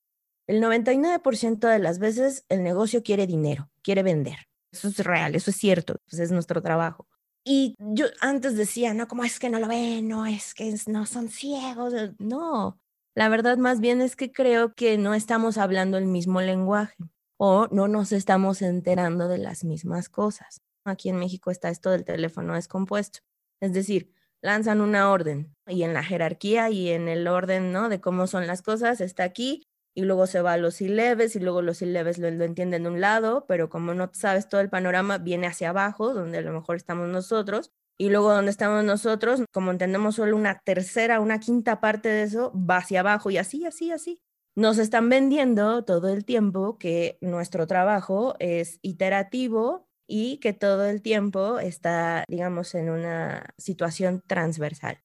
[0.46, 4.36] El 99% de las veces el negocio quiere dinero, quiere vender.
[4.70, 7.08] Eso es real, eso es cierto, pues es nuestro trabajo.
[7.42, 11.06] Y yo antes decía, no, como es que no lo ven, no, es que no
[11.06, 12.78] son ciegos, eh, no.
[13.14, 16.96] La verdad más bien es que creo que no estamos hablando el mismo lenguaje
[17.38, 20.60] o no nos estamos enterando de las mismas cosas.
[20.84, 23.20] Aquí en México está esto del teléfono descompuesto.
[23.60, 24.12] Es decir,
[24.46, 27.88] lanzan una orden y en la jerarquía y en el orden, ¿no?
[27.88, 31.40] De cómo son las cosas, está aquí y luego se va a los leves y
[31.40, 34.70] luego los leves lo, lo entienden de un lado, pero como no sabes todo el
[34.70, 39.42] panorama, viene hacia abajo, donde a lo mejor estamos nosotros, y luego donde estamos nosotros,
[39.52, 43.64] como entendemos solo una tercera, una quinta parte de eso, va hacia abajo y así,
[43.64, 44.20] así, así.
[44.54, 51.02] Nos están vendiendo todo el tiempo que nuestro trabajo es iterativo y que todo el
[51.02, 55.02] tiempo está, digamos, en una situación transversal.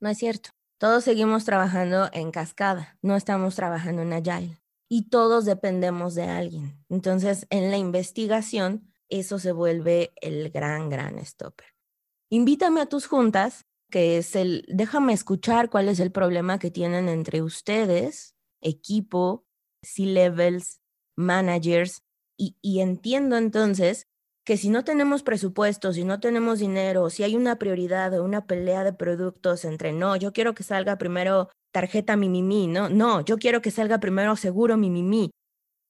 [0.00, 0.50] No es cierto.
[0.78, 6.84] Todos seguimos trabajando en cascada, no estamos trabajando en agile y todos dependemos de alguien.
[6.90, 11.68] Entonces, en la investigación, eso se vuelve el gran, gran stopper.
[12.30, 17.08] Invítame a tus juntas, que es el, déjame escuchar cuál es el problema que tienen
[17.08, 19.46] entre ustedes, equipo,
[19.82, 20.82] C-levels,
[21.16, 22.02] managers,
[22.36, 24.08] y, y entiendo entonces
[24.44, 28.46] que si no tenemos presupuesto, si no tenemos dinero, si hay una prioridad o una
[28.46, 33.38] pelea de productos entre no, yo quiero que salga primero tarjeta Mimimi, no, no, yo
[33.38, 35.30] quiero que salga primero seguro Mimimi.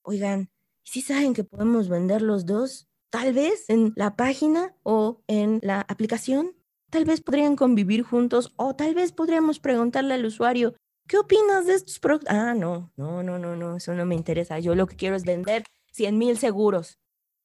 [0.03, 0.49] Oigan,
[0.83, 2.87] si saben que podemos vender los dos?
[3.13, 6.55] tal vez en la página o en la aplicación,
[6.89, 10.73] tal vez podrían convivir juntos o tal vez podríamos preguntarle al usuario,
[11.07, 12.33] ¿qué opinas de estos productos?
[12.33, 14.57] Ah, no, no, no, no, no, eso no me interesa.
[14.57, 16.97] Yo lo que quiero es vender 100 mil seguros.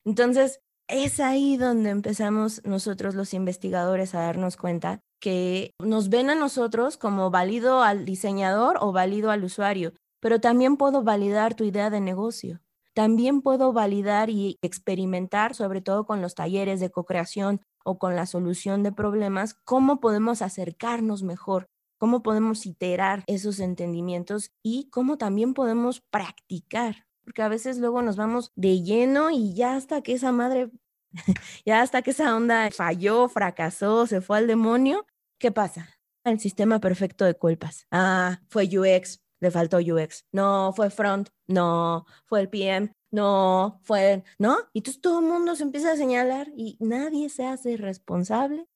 [0.07, 6.35] Entonces, es ahí donde empezamos nosotros los investigadores a darnos cuenta que nos ven a
[6.35, 11.91] nosotros como válido al diseñador o válido al usuario, pero también puedo validar tu idea
[11.91, 12.61] de negocio.
[12.95, 18.27] También puedo validar y experimentar, sobre todo con los talleres de co-creación o con la
[18.27, 21.67] solución de problemas, cómo podemos acercarnos mejor,
[21.99, 28.17] cómo podemos iterar esos entendimientos y cómo también podemos practicar porque a veces luego nos
[28.17, 30.71] vamos de lleno y ya hasta que esa madre,
[31.67, 35.91] ya hasta que esa onda falló, fracasó, se fue al demonio, ¿qué pasa?
[36.25, 37.87] El sistema perfecto de culpas.
[37.91, 40.25] Ah, fue UX, le faltó UX.
[40.33, 41.29] No, fue front.
[41.47, 42.95] No, fue el PM.
[43.11, 44.57] No, fue, ¿no?
[44.73, 48.67] Y entonces todo el mundo se empieza a señalar y nadie se hace responsable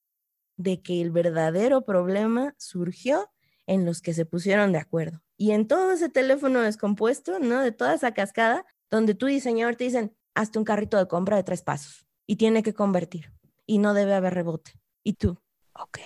[0.58, 3.30] de que el verdadero problema surgió
[3.72, 5.22] en los que se pusieron de acuerdo.
[5.36, 7.60] Y en todo ese teléfono descompuesto, ¿no?
[7.60, 11.42] De toda esa cascada, donde tú diseñador te dicen, hazte un carrito de compra de
[11.42, 13.32] tres pasos y tiene que convertir
[13.66, 14.72] y no debe haber rebote.
[15.02, 15.38] Y tú,
[15.74, 15.98] ok.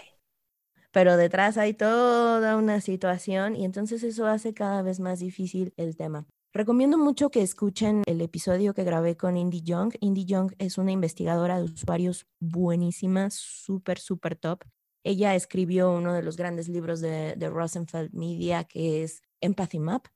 [0.92, 5.96] Pero detrás hay toda una situación y entonces eso hace cada vez más difícil el
[5.96, 6.26] tema.
[6.54, 9.92] Recomiendo mucho que escuchen el episodio que grabé con Indy Young.
[10.00, 14.64] Indy Young es una investigadora de usuarios buenísima, súper, súper top.
[15.06, 20.08] Ella escribió uno de los grandes libros de, de Rosenfeld Media, que es Empathy Map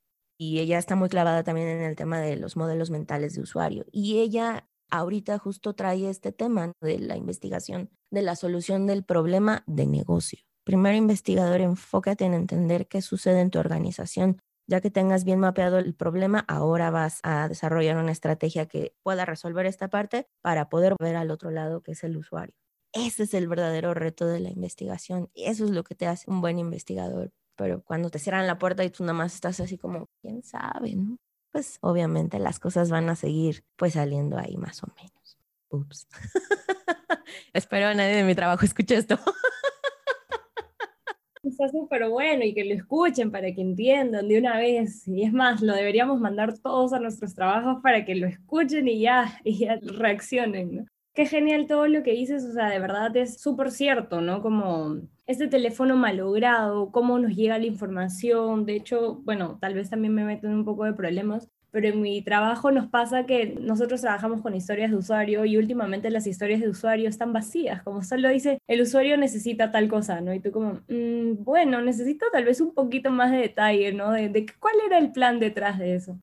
[0.43, 3.85] y ella está muy clavada también en el tema de los modelos mentales de usuario.
[3.91, 9.63] Y ella ahorita justo trae este tema de la investigación de la solución del problema
[9.67, 10.39] de negocio.
[10.63, 14.39] Primero investigador, enfócate en entender qué sucede en tu organización.
[14.67, 19.25] Ya que tengas bien mapeado el problema, ahora vas a desarrollar una estrategia que pueda
[19.25, 22.55] resolver esta parte para poder ver al otro lado, que es el usuario.
[22.93, 25.29] Ese es el verdadero reto de la investigación.
[25.35, 28.83] Eso es lo que te hace un buen investigador pero cuando te cierran la puerta
[28.83, 31.19] y tú nada más estás así como, quién sabe, ¿no?
[31.51, 35.37] Pues obviamente las cosas van a seguir pues saliendo ahí más o menos.
[35.69, 36.07] Ups.
[37.53, 39.15] Espero que nadie de mi trabajo escuche esto.
[41.43, 45.07] Está súper bueno y que lo escuchen para que entiendan de una vez.
[45.07, 49.01] Y es más, lo deberíamos mandar todos a nuestros trabajos para que lo escuchen y
[49.01, 50.85] ya, y ya reaccionen, ¿no?
[51.13, 54.41] Qué genial todo lo que dices, o sea, de verdad es súper cierto, ¿no?
[54.41, 58.65] Como este teléfono malogrado, cómo nos llega la información.
[58.65, 62.01] De hecho, bueno, tal vez también me meto en un poco de problemas, pero en
[62.01, 66.61] mi trabajo nos pasa que nosotros trabajamos con historias de usuario y últimamente las historias
[66.61, 70.33] de usuario están vacías, como solo dice, el usuario necesita tal cosa, ¿no?
[70.33, 74.11] Y tú como, mm, bueno, necesito tal vez un poquito más de detalle, ¿no?
[74.13, 76.17] De, de, cuál era el plan detrás de eso.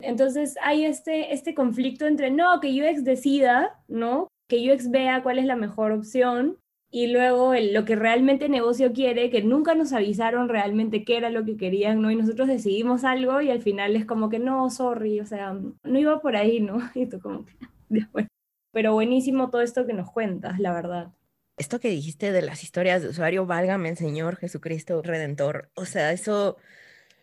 [0.00, 4.28] Entonces hay este, este conflicto entre, no, que UX decida, ¿no?
[4.48, 6.58] Que UX vea cuál es la mejor opción,
[6.90, 11.28] y luego lo que realmente el negocio quiere, que nunca nos avisaron realmente qué era
[11.28, 12.10] lo que querían, ¿no?
[12.10, 15.98] Y nosotros decidimos algo y al final es como que no, sorry, o sea, no
[15.98, 16.78] iba por ahí, ¿no?
[16.94, 17.54] Y tú como que.
[18.72, 21.08] Pero buenísimo todo esto que nos cuentas, la verdad.
[21.56, 26.12] Esto que dijiste de las historias de usuario, válgame el Señor Jesucristo Redentor, o sea,
[26.12, 26.56] eso,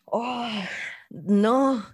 [0.05, 0.49] oh,
[1.09, 1.85] no,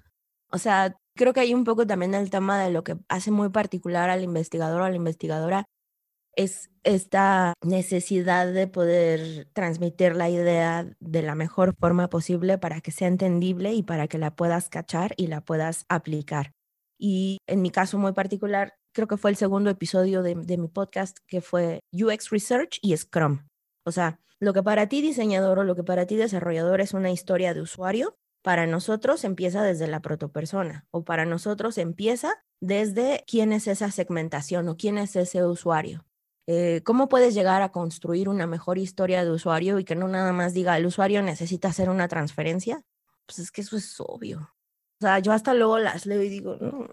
[0.51, 3.49] o sea, creo que hay un poco también el tema de lo que hace muy
[3.49, 5.65] particular al investigador o a la investigadora,
[6.35, 12.91] es esta necesidad de poder transmitir la idea de la mejor forma posible para que
[12.91, 16.51] sea entendible y para que la puedas cachar y la puedas aplicar.
[16.97, 21.17] Y en mi caso muy particular, creo que fue el segundo episodio de, mi podcast
[21.27, 23.47] que fue UX Research y Scrum.
[23.85, 27.11] O sea, lo que para ti diseñador o lo que para ti desarrollador es una
[27.11, 33.53] historia de usuario, para nosotros empieza desde la protopersona o para nosotros empieza desde quién
[33.53, 36.05] es esa segmentación o quién es ese usuario.
[36.47, 40.33] Eh, ¿Cómo puedes llegar a construir una mejor historia de usuario y que no nada
[40.33, 42.83] más diga el usuario necesita hacer una transferencia?
[43.25, 44.53] Pues es que eso es obvio.
[44.99, 46.89] O sea, yo hasta luego las leo y digo, no.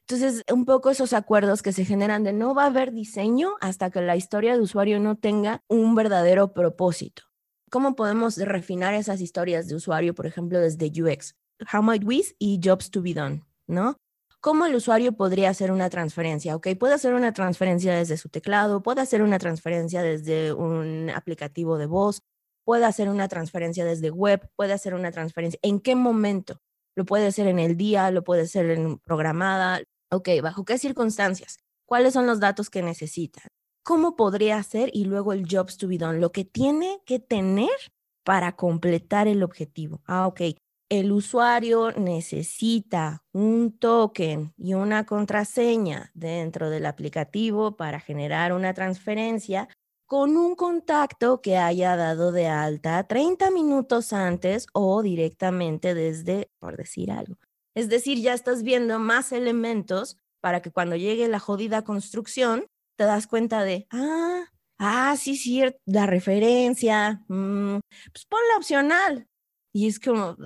[0.00, 3.90] Entonces, un poco esos acuerdos que se generan de no va a haber diseño hasta
[3.90, 7.24] que la historia de usuario no tenga un verdadero propósito.
[7.70, 11.34] ¿Cómo podemos refinar esas historias de usuario, por ejemplo, desde UX?
[11.72, 13.96] How might we y Jobs to be done, ¿no?
[14.40, 16.54] ¿Cómo el usuario podría hacer una transferencia?
[16.54, 21.76] Ok, puede hacer una transferencia desde su teclado, puede hacer una transferencia desde un aplicativo
[21.76, 22.22] de voz,
[22.64, 25.58] puede hacer una transferencia desde web, puede hacer una transferencia.
[25.62, 26.60] ¿En qué momento?
[26.94, 29.80] Lo puede hacer en el día, lo puede hacer en programada.
[30.10, 31.58] Ok, ¿bajo qué circunstancias?
[31.84, 33.42] ¿Cuáles son los datos que necesita?
[33.88, 34.90] ¿Cómo podría hacer?
[34.92, 37.70] Y luego el jobs to be done, lo que tiene que tener
[38.22, 40.02] para completar el objetivo.
[40.04, 40.42] Ah, ok.
[40.90, 49.70] el usuario necesita un token y una contraseña dentro del aplicativo para generar una transferencia
[50.06, 56.76] con un contacto que haya dado de alta 30 minutos antes o directamente desde, por
[56.76, 57.36] decir algo.
[57.74, 62.66] Es decir, ya estás viendo más elementos para que cuando llegue la jodida construcción
[62.98, 64.44] te das cuenta de, ah,
[64.78, 67.78] ah, sí, cierto, la referencia, mm,
[68.12, 69.28] pues ponla opcional.
[69.72, 70.36] Y es como,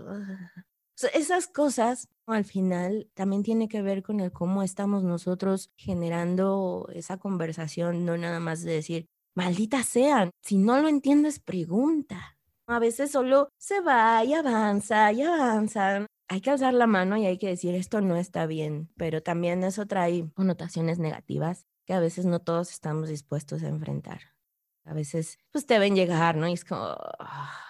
[1.14, 7.16] esas cosas al final también tiene que ver con el cómo estamos nosotros generando esa
[7.16, 12.36] conversación, no nada más de decir, maldita sean, si no lo entiendes, pregunta.
[12.66, 16.06] A veces solo se va y avanza y avanza.
[16.28, 19.64] Hay que alzar la mano y hay que decir esto no está bien, pero también
[19.64, 24.20] eso trae connotaciones negativas a veces no todos estamos dispuestos a enfrentar.
[24.84, 26.48] A veces pues deben llegar, ¿no?
[26.48, 27.60] Y es como, ah,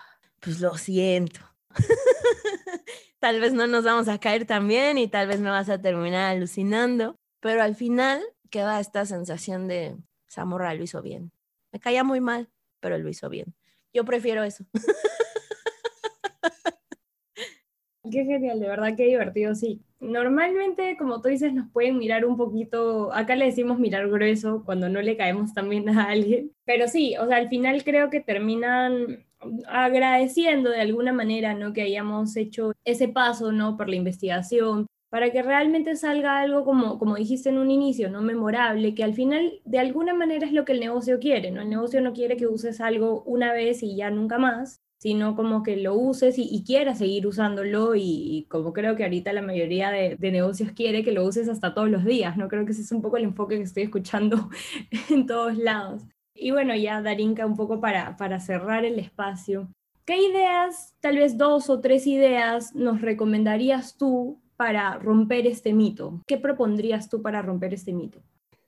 [0.40, 1.40] pues lo siento.
[3.20, 5.80] tal vez no nos vamos a caer tan bien y tal vez me vas a
[5.80, 9.96] terminar alucinando, pero al final queda esta sensación de,
[10.30, 11.32] Zamorra lo hizo bien.
[11.72, 12.50] Me caía muy mal,
[12.80, 13.54] pero lo hizo bien.
[13.92, 14.64] Yo prefiero eso.
[18.10, 19.80] Qué genial, de verdad, qué divertido, sí.
[20.00, 24.88] Normalmente, como tú dices, nos pueden mirar un poquito, acá le decimos mirar grueso cuando
[24.88, 29.24] no le caemos también a alguien, pero sí, o sea, al final creo que terminan
[29.68, 31.72] agradeciendo de alguna manera, ¿no?
[31.72, 33.76] Que hayamos hecho ese paso, ¿no?
[33.76, 38.20] Por la investigación, para que realmente salga algo como, como dijiste en un inicio, no
[38.20, 41.62] memorable, que al final de alguna manera es lo que el negocio quiere, ¿no?
[41.62, 45.64] El negocio no quiere que uses algo una vez y ya nunca más, sino como
[45.64, 50.16] que lo uses y, quieras seguir usándolo y, como creo que ahorita la mayoría de,
[50.30, 52.46] negocios quiere que lo uses hasta todos los días, ¿no?
[52.46, 54.48] Creo que ese es un poco el enfoque que estoy escuchando
[55.10, 56.04] en todos lados.
[56.36, 59.66] Y bueno, ya Darinka, un poco para, para cerrar el espacio.
[60.04, 66.22] ¿Qué ideas, tal vez dos o tres ideas, nos recomendarías tú para romper este mito?
[66.28, 68.20] ¿Qué propondrías tú para romper este mito?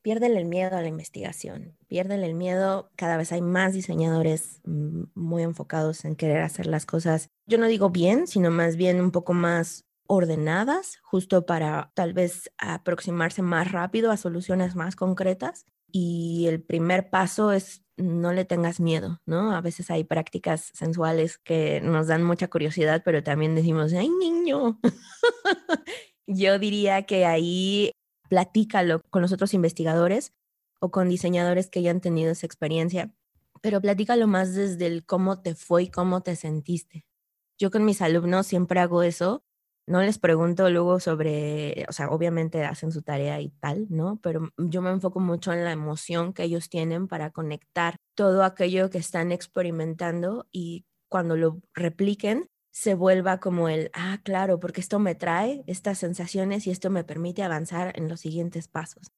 [0.05, 5.05] Pierden el miedo a la investigación, pierden el miedo, cada vez hay más diseñadores mm,
[5.15, 9.13] muy enfocados en querer hacer las cosas, yo no digo bien, sino más bien un
[9.13, 15.65] poco más ordenadas, justo para tal vez aproximarse más rápido a soluciones más concretas.
[15.91, 19.53] Y el primer paso es no le tengas miedo, ¿no?
[19.53, 24.81] A veces hay prácticas sensuales que nos dan mucha curiosidad, pero también decimos, ay, niño.
[26.27, 27.93] Yo diría que ahí
[28.35, 30.33] platícalo con los otros investigadores
[30.81, 33.15] o con diseñadores que ya han tenido esa experiencia,
[33.63, 37.07] pero platícalo más desde el cómo te fue y cómo te sentiste.
[37.57, 39.45] Yo con mis alumnos siempre hago eso
[39.87, 44.19] no les pregunto luego sobre, o sea, obviamente hacen su tarea y tal, ¿no?
[44.23, 48.89] Pero yo me enfoco mucho en la emoción que ellos tienen para conectar todo aquello
[48.89, 54.99] que están experimentando y cuando lo repliquen se vuelva como el, ah, claro, porque esto
[54.99, 59.13] me trae estas sensaciones y esto me permite avanzar en los siguientes pasos.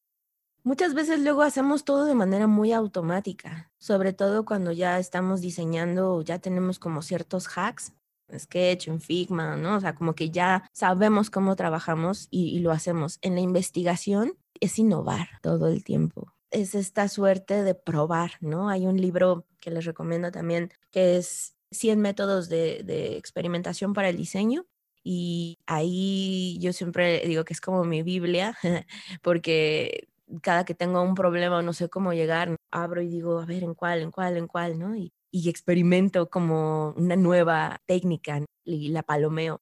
[0.63, 6.21] Muchas veces luego hacemos todo de manera muy automática, sobre todo cuando ya estamos diseñando,
[6.21, 7.95] ya tenemos como ciertos hacks
[8.37, 9.77] Sketch, en Figma, ¿no?
[9.77, 13.19] O sea, como que ya sabemos cómo trabajamos y, lo hacemos.
[13.23, 16.33] En la investigación es innovar todo el tiempo.
[16.51, 18.69] Es esta suerte de probar, ¿no?
[18.69, 24.17] Hay un libro que les recomiendo también que es 100 métodos de, experimentación para el
[24.17, 24.67] diseño
[25.05, 28.57] y ahí yo siempre digo que es como mi Biblia,
[29.23, 30.09] porque
[30.43, 33.63] cada que tengo un problema o no sé cómo llegar, abro y digo, a ver,
[33.63, 34.97] ¿en cuál, en cuál, en cuál, no?
[34.97, 39.61] Y y experimento como una nueva técnica y la palomeo.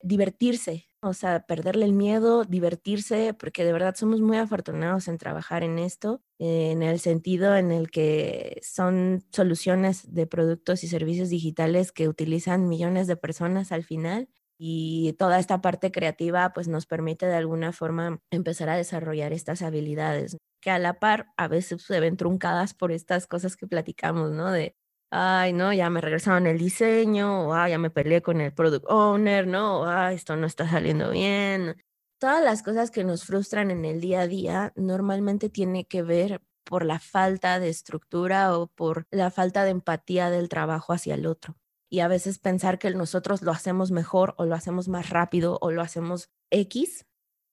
[0.00, 5.62] Divertirse, o sea, perderle el miedo, divertirse, porque de verdad somos muy afortunados en trabajar
[5.62, 11.92] en esto, en el sentido en el que son soluciones de productos y servicios digitales
[11.92, 14.28] que utilizan millones de personas al final
[14.58, 19.62] y toda esta parte creativa pues nos permite de alguna forma empezar a desarrollar estas
[19.62, 24.32] habilidades que a la par a veces se ven truncadas por estas cosas que platicamos,
[24.32, 24.50] ¿no?
[24.50, 24.76] De
[25.10, 28.86] ay, no, ya me regresaron el diseño, o ay, ya me peleé con el product
[28.88, 31.76] owner, no, ay, esto no está saliendo bien.
[32.18, 36.42] Todas las cosas que nos frustran en el día a día normalmente tiene que ver
[36.64, 41.26] por la falta de estructura o por la falta de empatía del trabajo hacia el
[41.26, 41.56] otro.
[41.90, 45.70] Y a veces pensar que nosotros lo hacemos mejor o lo hacemos más rápido o
[45.70, 47.06] lo hacemos X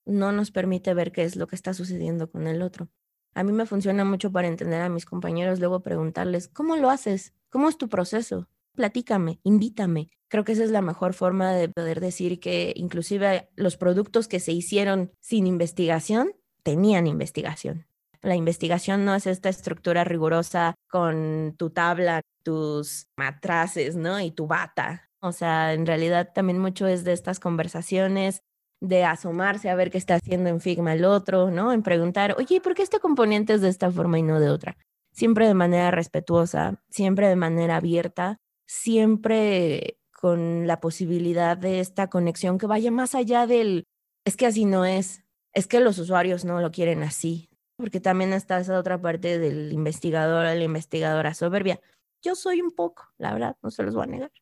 [0.06, 2.88] no nos permite ver qué es lo que está sucediendo con el otro.
[3.34, 7.34] A mí me funciona mucho para entender a mis compañeros, luego preguntarles, ¿cómo lo haces?
[7.50, 8.48] ¿Cómo es tu proceso?
[8.74, 10.10] Platícame, invítame.
[10.28, 14.40] Creo que esa es la mejor forma de poder decir que inclusive los productos que
[14.40, 16.32] se hicieron sin investigación
[16.62, 17.86] tenían investigación.
[18.22, 24.20] La investigación no es esta estructura rigurosa con tu tabla, tus matraces, ¿no?
[24.20, 25.08] Y tu bata.
[25.20, 28.40] O sea, en realidad también mucho es de estas conversaciones,
[28.80, 31.72] de asomarse a ver qué está haciendo en Figma el otro, ¿no?
[31.72, 34.76] En preguntar, oye, ¿por qué este componente es de esta forma y no de otra?
[35.16, 42.58] Siempre de manera respetuosa, siempre de manera abierta, siempre con la posibilidad de esta conexión
[42.58, 43.84] que vaya más allá del,
[44.26, 47.48] es que así no es, es que los usuarios no lo quieren así,
[47.78, 51.80] porque también está esa otra parte del investigador, la investigadora soberbia.
[52.22, 54.32] Yo soy un poco, la verdad, no se los voy a negar.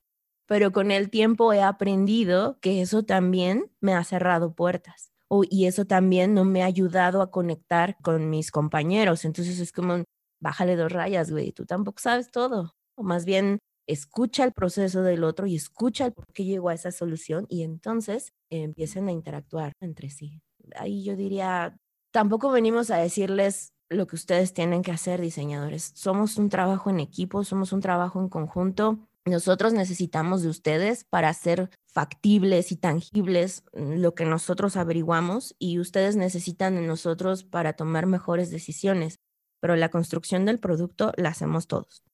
[0.47, 5.13] Pero con el tiempo he aprendido que eso también me ha cerrado puertas.
[5.51, 9.25] y eso también no me ha ayudado a conectar con mis compañeros.
[9.25, 10.05] Entonces es como,
[10.45, 12.75] bájale dos rayas, güey, tú tampoco sabes todo.
[12.97, 16.75] O más bien, escucha el proceso del otro y escucha el por qué llegó a
[16.75, 20.43] esa solución y entonces empiecen a interactuar entre sí.
[20.77, 21.77] Ahí yo diría,
[22.13, 25.93] tampoco venimos a decirles lo que ustedes tienen que hacer, diseñadores.
[25.95, 28.99] Somos un trabajo en equipo, somos un trabajo en conjunto.
[29.25, 35.79] Nosotros necesitamos de ustedes para hacer factibles y tangibles mm, lo que nosotros averiguamos y
[35.79, 39.21] ustedes necesitan de nosotros para tomar mejores decisiones,
[39.65, 42.05] pero la construcción del producto la hacemos todos.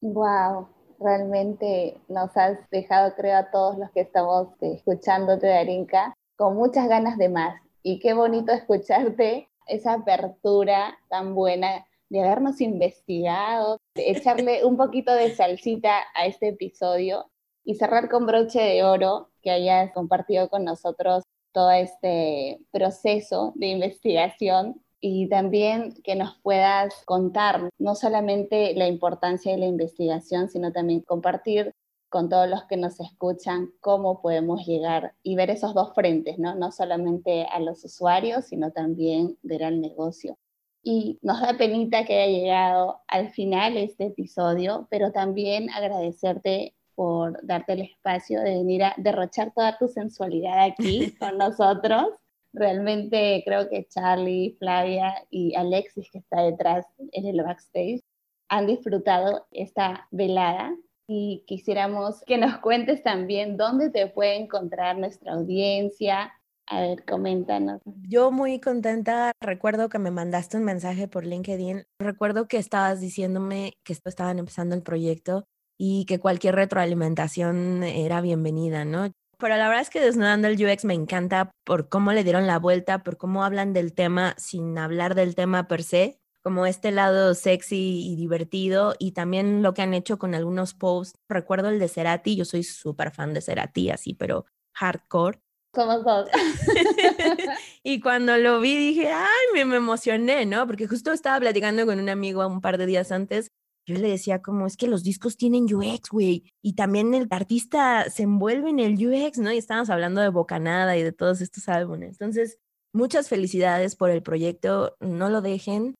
[0.00, 0.66] Wow,
[0.98, 7.16] realmente nos has dejado, creo, a todos los que estamos escuchándote, Darinka, con muchas ganas
[7.16, 7.62] de más.
[7.84, 15.14] Y qué bonito escucharte esa apertura tan buena de habernos investigado, de echarle un poquito
[15.14, 17.30] de salsita a este episodio
[17.62, 21.22] y cerrar con broche de oro que hayas compartido con nosotros
[21.52, 29.52] todo este proceso de investigación y también que nos puedas contar no solamente la importancia
[29.52, 31.74] de la investigación, sino también compartir
[32.08, 36.54] con todos los que nos escuchan cómo podemos llegar y ver esos dos frentes, ¿no?
[36.54, 40.38] No solamente a los usuarios, sino también ver al negocio.
[40.82, 47.44] Y nos da penita que haya llegado al final este episodio, pero también agradecerte por
[47.44, 52.06] darte el espacio de venir a derrochar toda tu sensualidad aquí con nosotros
[52.54, 58.00] Realmente creo que Charlie, Flavia y Alexis, que está detrás en el backstage,
[58.48, 60.74] han disfrutado esta velada
[61.08, 66.32] y quisiéramos que nos cuentes también dónde te puede encontrar nuestra audiencia.
[66.66, 67.82] A ver, coméntanos.
[68.08, 69.32] Yo muy contenta.
[69.40, 71.84] Recuerdo que me mandaste un mensaje por LinkedIn.
[71.98, 75.44] Recuerdo que estabas diciéndome que estaban empezando el proyecto
[75.76, 79.10] y que cualquier retroalimentación era bienvenida, ¿no?
[79.44, 82.58] Pero la verdad es que Desnudando el UX me encanta por cómo le dieron la
[82.58, 87.34] vuelta, por cómo hablan del tema sin hablar del tema per se, como este lado
[87.34, 91.18] sexy y divertido, y también lo que han hecho con algunos posts.
[91.28, 95.42] Recuerdo el de Cerati, yo soy súper fan de Cerati, así, pero hardcore.
[95.74, 96.30] Somos dos.
[97.82, 100.66] y cuando lo vi dije, ay, me, me emocioné, ¿no?
[100.66, 103.50] Porque justo estaba platicando con un amigo un par de días antes
[103.86, 108.08] yo le decía como es que los discos tienen UX, güey, y también el artista
[108.10, 109.52] se envuelve en el UX, ¿no?
[109.52, 112.12] Y estábamos hablando de Bocanada y de todos estos álbumes.
[112.12, 112.58] Entonces,
[112.92, 115.94] muchas felicidades por el proyecto, no lo dejen,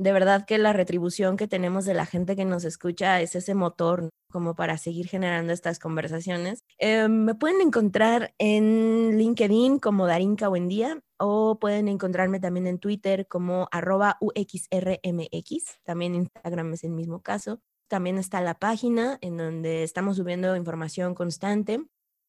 [0.00, 3.54] de verdad que la retribución que tenemos de la gente que nos escucha es ese
[3.54, 6.64] motor como para seguir generando estas conversaciones.
[6.78, 13.28] Eh, me pueden encontrar en LinkedIn como Darinka Buendía o pueden encontrarme también en Twitter
[13.28, 17.60] como arroba UXRMX, también Instagram es el mismo caso.
[17.88, 21.80] También está la página en donde estamos subiendo información constante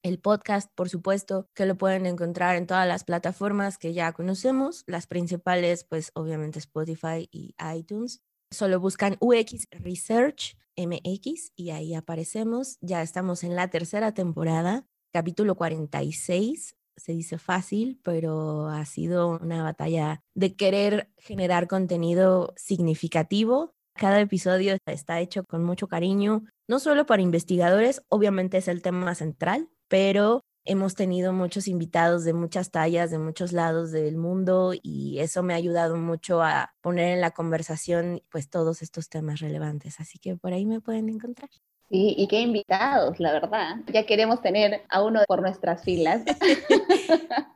[0.03, 4.83] el podcast, por supuesto, que lo pueden encontrar en todas las plataformas que ya conocemos,
[4.87, 8.21] las principales, pues obviamente Spotify y iTunes.
[8.49, 12.77] Solo buscan UX Research MX y ahí aparecemos.
[12.81, 16.75] Ya estamos en la tercera temporada, capítulo 46.
[16.97, 23.73] Se dice fácil, pero ha sido una batalla de querer generar contenido significativo.
[23.95, 29.13] Cada episodio está hecho con mucho cariño, no solo para investigadores, obviamente es el tema
[29.15, 35.19] central, pero hemos tenido muchos invitados de muchas tallas, de muchos lados del mundo y
[35.19, 39.99] eso me ha ayudado mucho a poner en la conversación pues todos estos temas relevantes.
[39.99, 41.49] Así que por ahí me pueden encontrar.
[41.91, 43.75] Sí, y qué invitados, la verdad.
[43.87, 46.23] Ya queremos tener a uno por nuestras filas.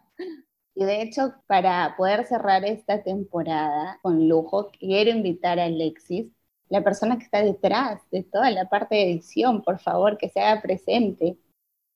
[0.75, 6.27] y de hecho, para poder cerrar esta temporada con lujo, quiero invitar a Alexis,
[6.67, 10.41] la persona que está detrás de toda la parte de edición, por favor, que se
[10.41, 11.37] haga presente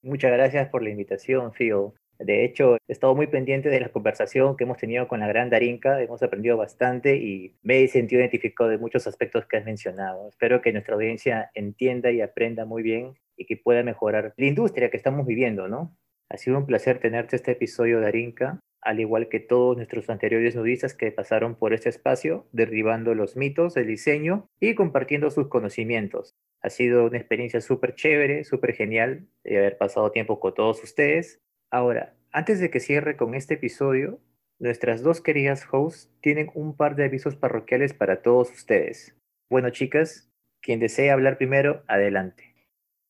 [0.01, 1.91] Muchas gracias por la invitación, Phil.
[2.19, 5.49] De hecho, he estado muy pendiente de la conversación que hemos tenido con la gran
[5.49, 10.27] Darinka, hemos aprendido bastante y me he sentido identificado de muchos aspectos que has mencionado.
[10.27, 14.89] Espero que nuestra audiencia entienda y aprenda muy bien y que pueda mejorar la industria
[14.89, 15.95] que estamos viviendo, ¿no?
[16.29, 20.93] Ha sido un placer tenerte este episodio, Darinka, al igual que todos nuestros anteriores nudistas
[20.93, 26.35] que pasaron por este espacio, derribando los mitos del diseño y compartiendo sus conocimientos.
[26.61, 31.41] Ha sido una experiencia súper chévere, súper genial de haber pasado tiempo con todos ustedes.
[31.71, 34.19] Ahora, antes de que cierre con este episodio,
[34.59, 39.15] nuestras dos queridas hosts tienen un par de avisos parroquiales para todos ustedes.
[39.49, 40.29] Bueno, chicas,
[40.61, 42.55] quien desee hablar primero, adelante.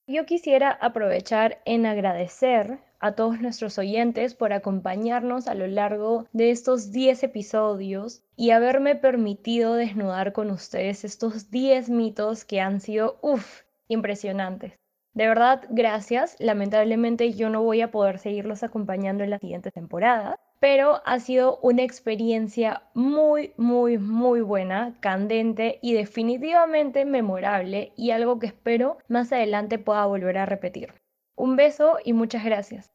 [0.07, 6.51] Yo quisiera aprovechar en agradecer a todos nuestros oyentes por acompañarnos a lo largo de
[6.51, 13.19] estos 10 episodios y haberme permitido desnudar con ustedes estos 10 mitos que han sido,
[13.21, 14.73] uff, impresionantes.
[15.13, 16.35] De verdad, gracias.
[16.39, 21.57] Lamentablemente yo no voy a poder seguirlos acompañando en la siguiente temporada, pero ha sido
[21.61, 29.31] una experiencia muy, muy, muy buena, candente y definitivamente memorable y algo que espero más
[29.31, 30.93] adelante pueda volver a repetir.
[31.35, 32.91] Un beso y muchas gracias.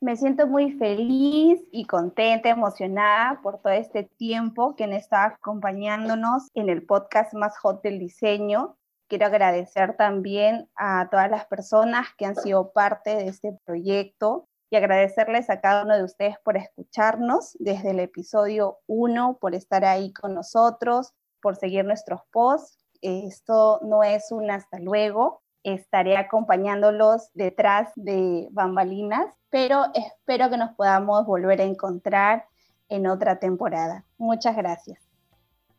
[0.00, 6.48] Me siento muy feliz y contenta, emocionada por todo este tiempo que han estado acompañándonos
[6.54, 8.77] en el podcast más hot del diseño.
[9.08, 14.76] Quiero agradecer también a todas las personas que han sido parte de este proyecto, y
[14.76, 20.12] agradecerles a cada uno de ustedes por escucharnos desde el episodio 1, por estar ahí
[20.12, 22.84] con nosotros, por seguir nuestros posts.
[23.00, 30.74] Esto no es un hasta luego, estaré acompañándolos detrás de bambalinas, pero espero que nos
[30.74, 32.46] podamos volver a encontrar
[32.88, 34.04] en otra temporada.
[34.18, 35.07] Muchas gracias.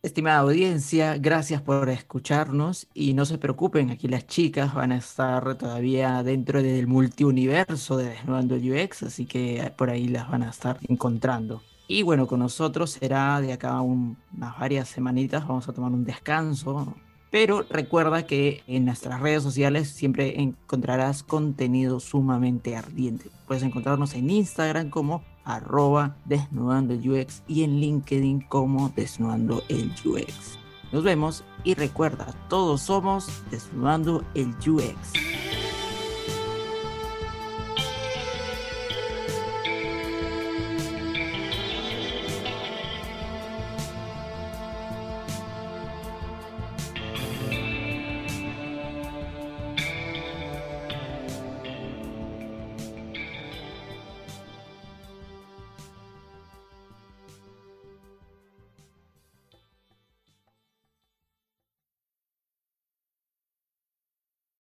[0.01, 5.55] Estimada audiencia, gracias por escucharnos y no se preocupen, aquí las chicas van a estar
[5.55, 10.79] todavía dentro del multiuniverso de Desnudando UX, así que por ahí las van a estar
[10.87, 11.61] encontrando.
[11.89, 16.95] Y bueno, con nosotros será de acá unas varias semanitas, vamos a tomar un descanso,
[17.29, 23.29] pero recuerda que en nuestras redes sociales siempre encontrarás contenido sumamente ardiente.
[23.47, 29.91] Puedes encontrarnos en Instagram como arroba desnudando el UX y en LinkedIn como desnudando el
[30.05, 30.59] UX.
[30.91, 35.13] Nos vemos y recuerda, todos somos desnudando el UX.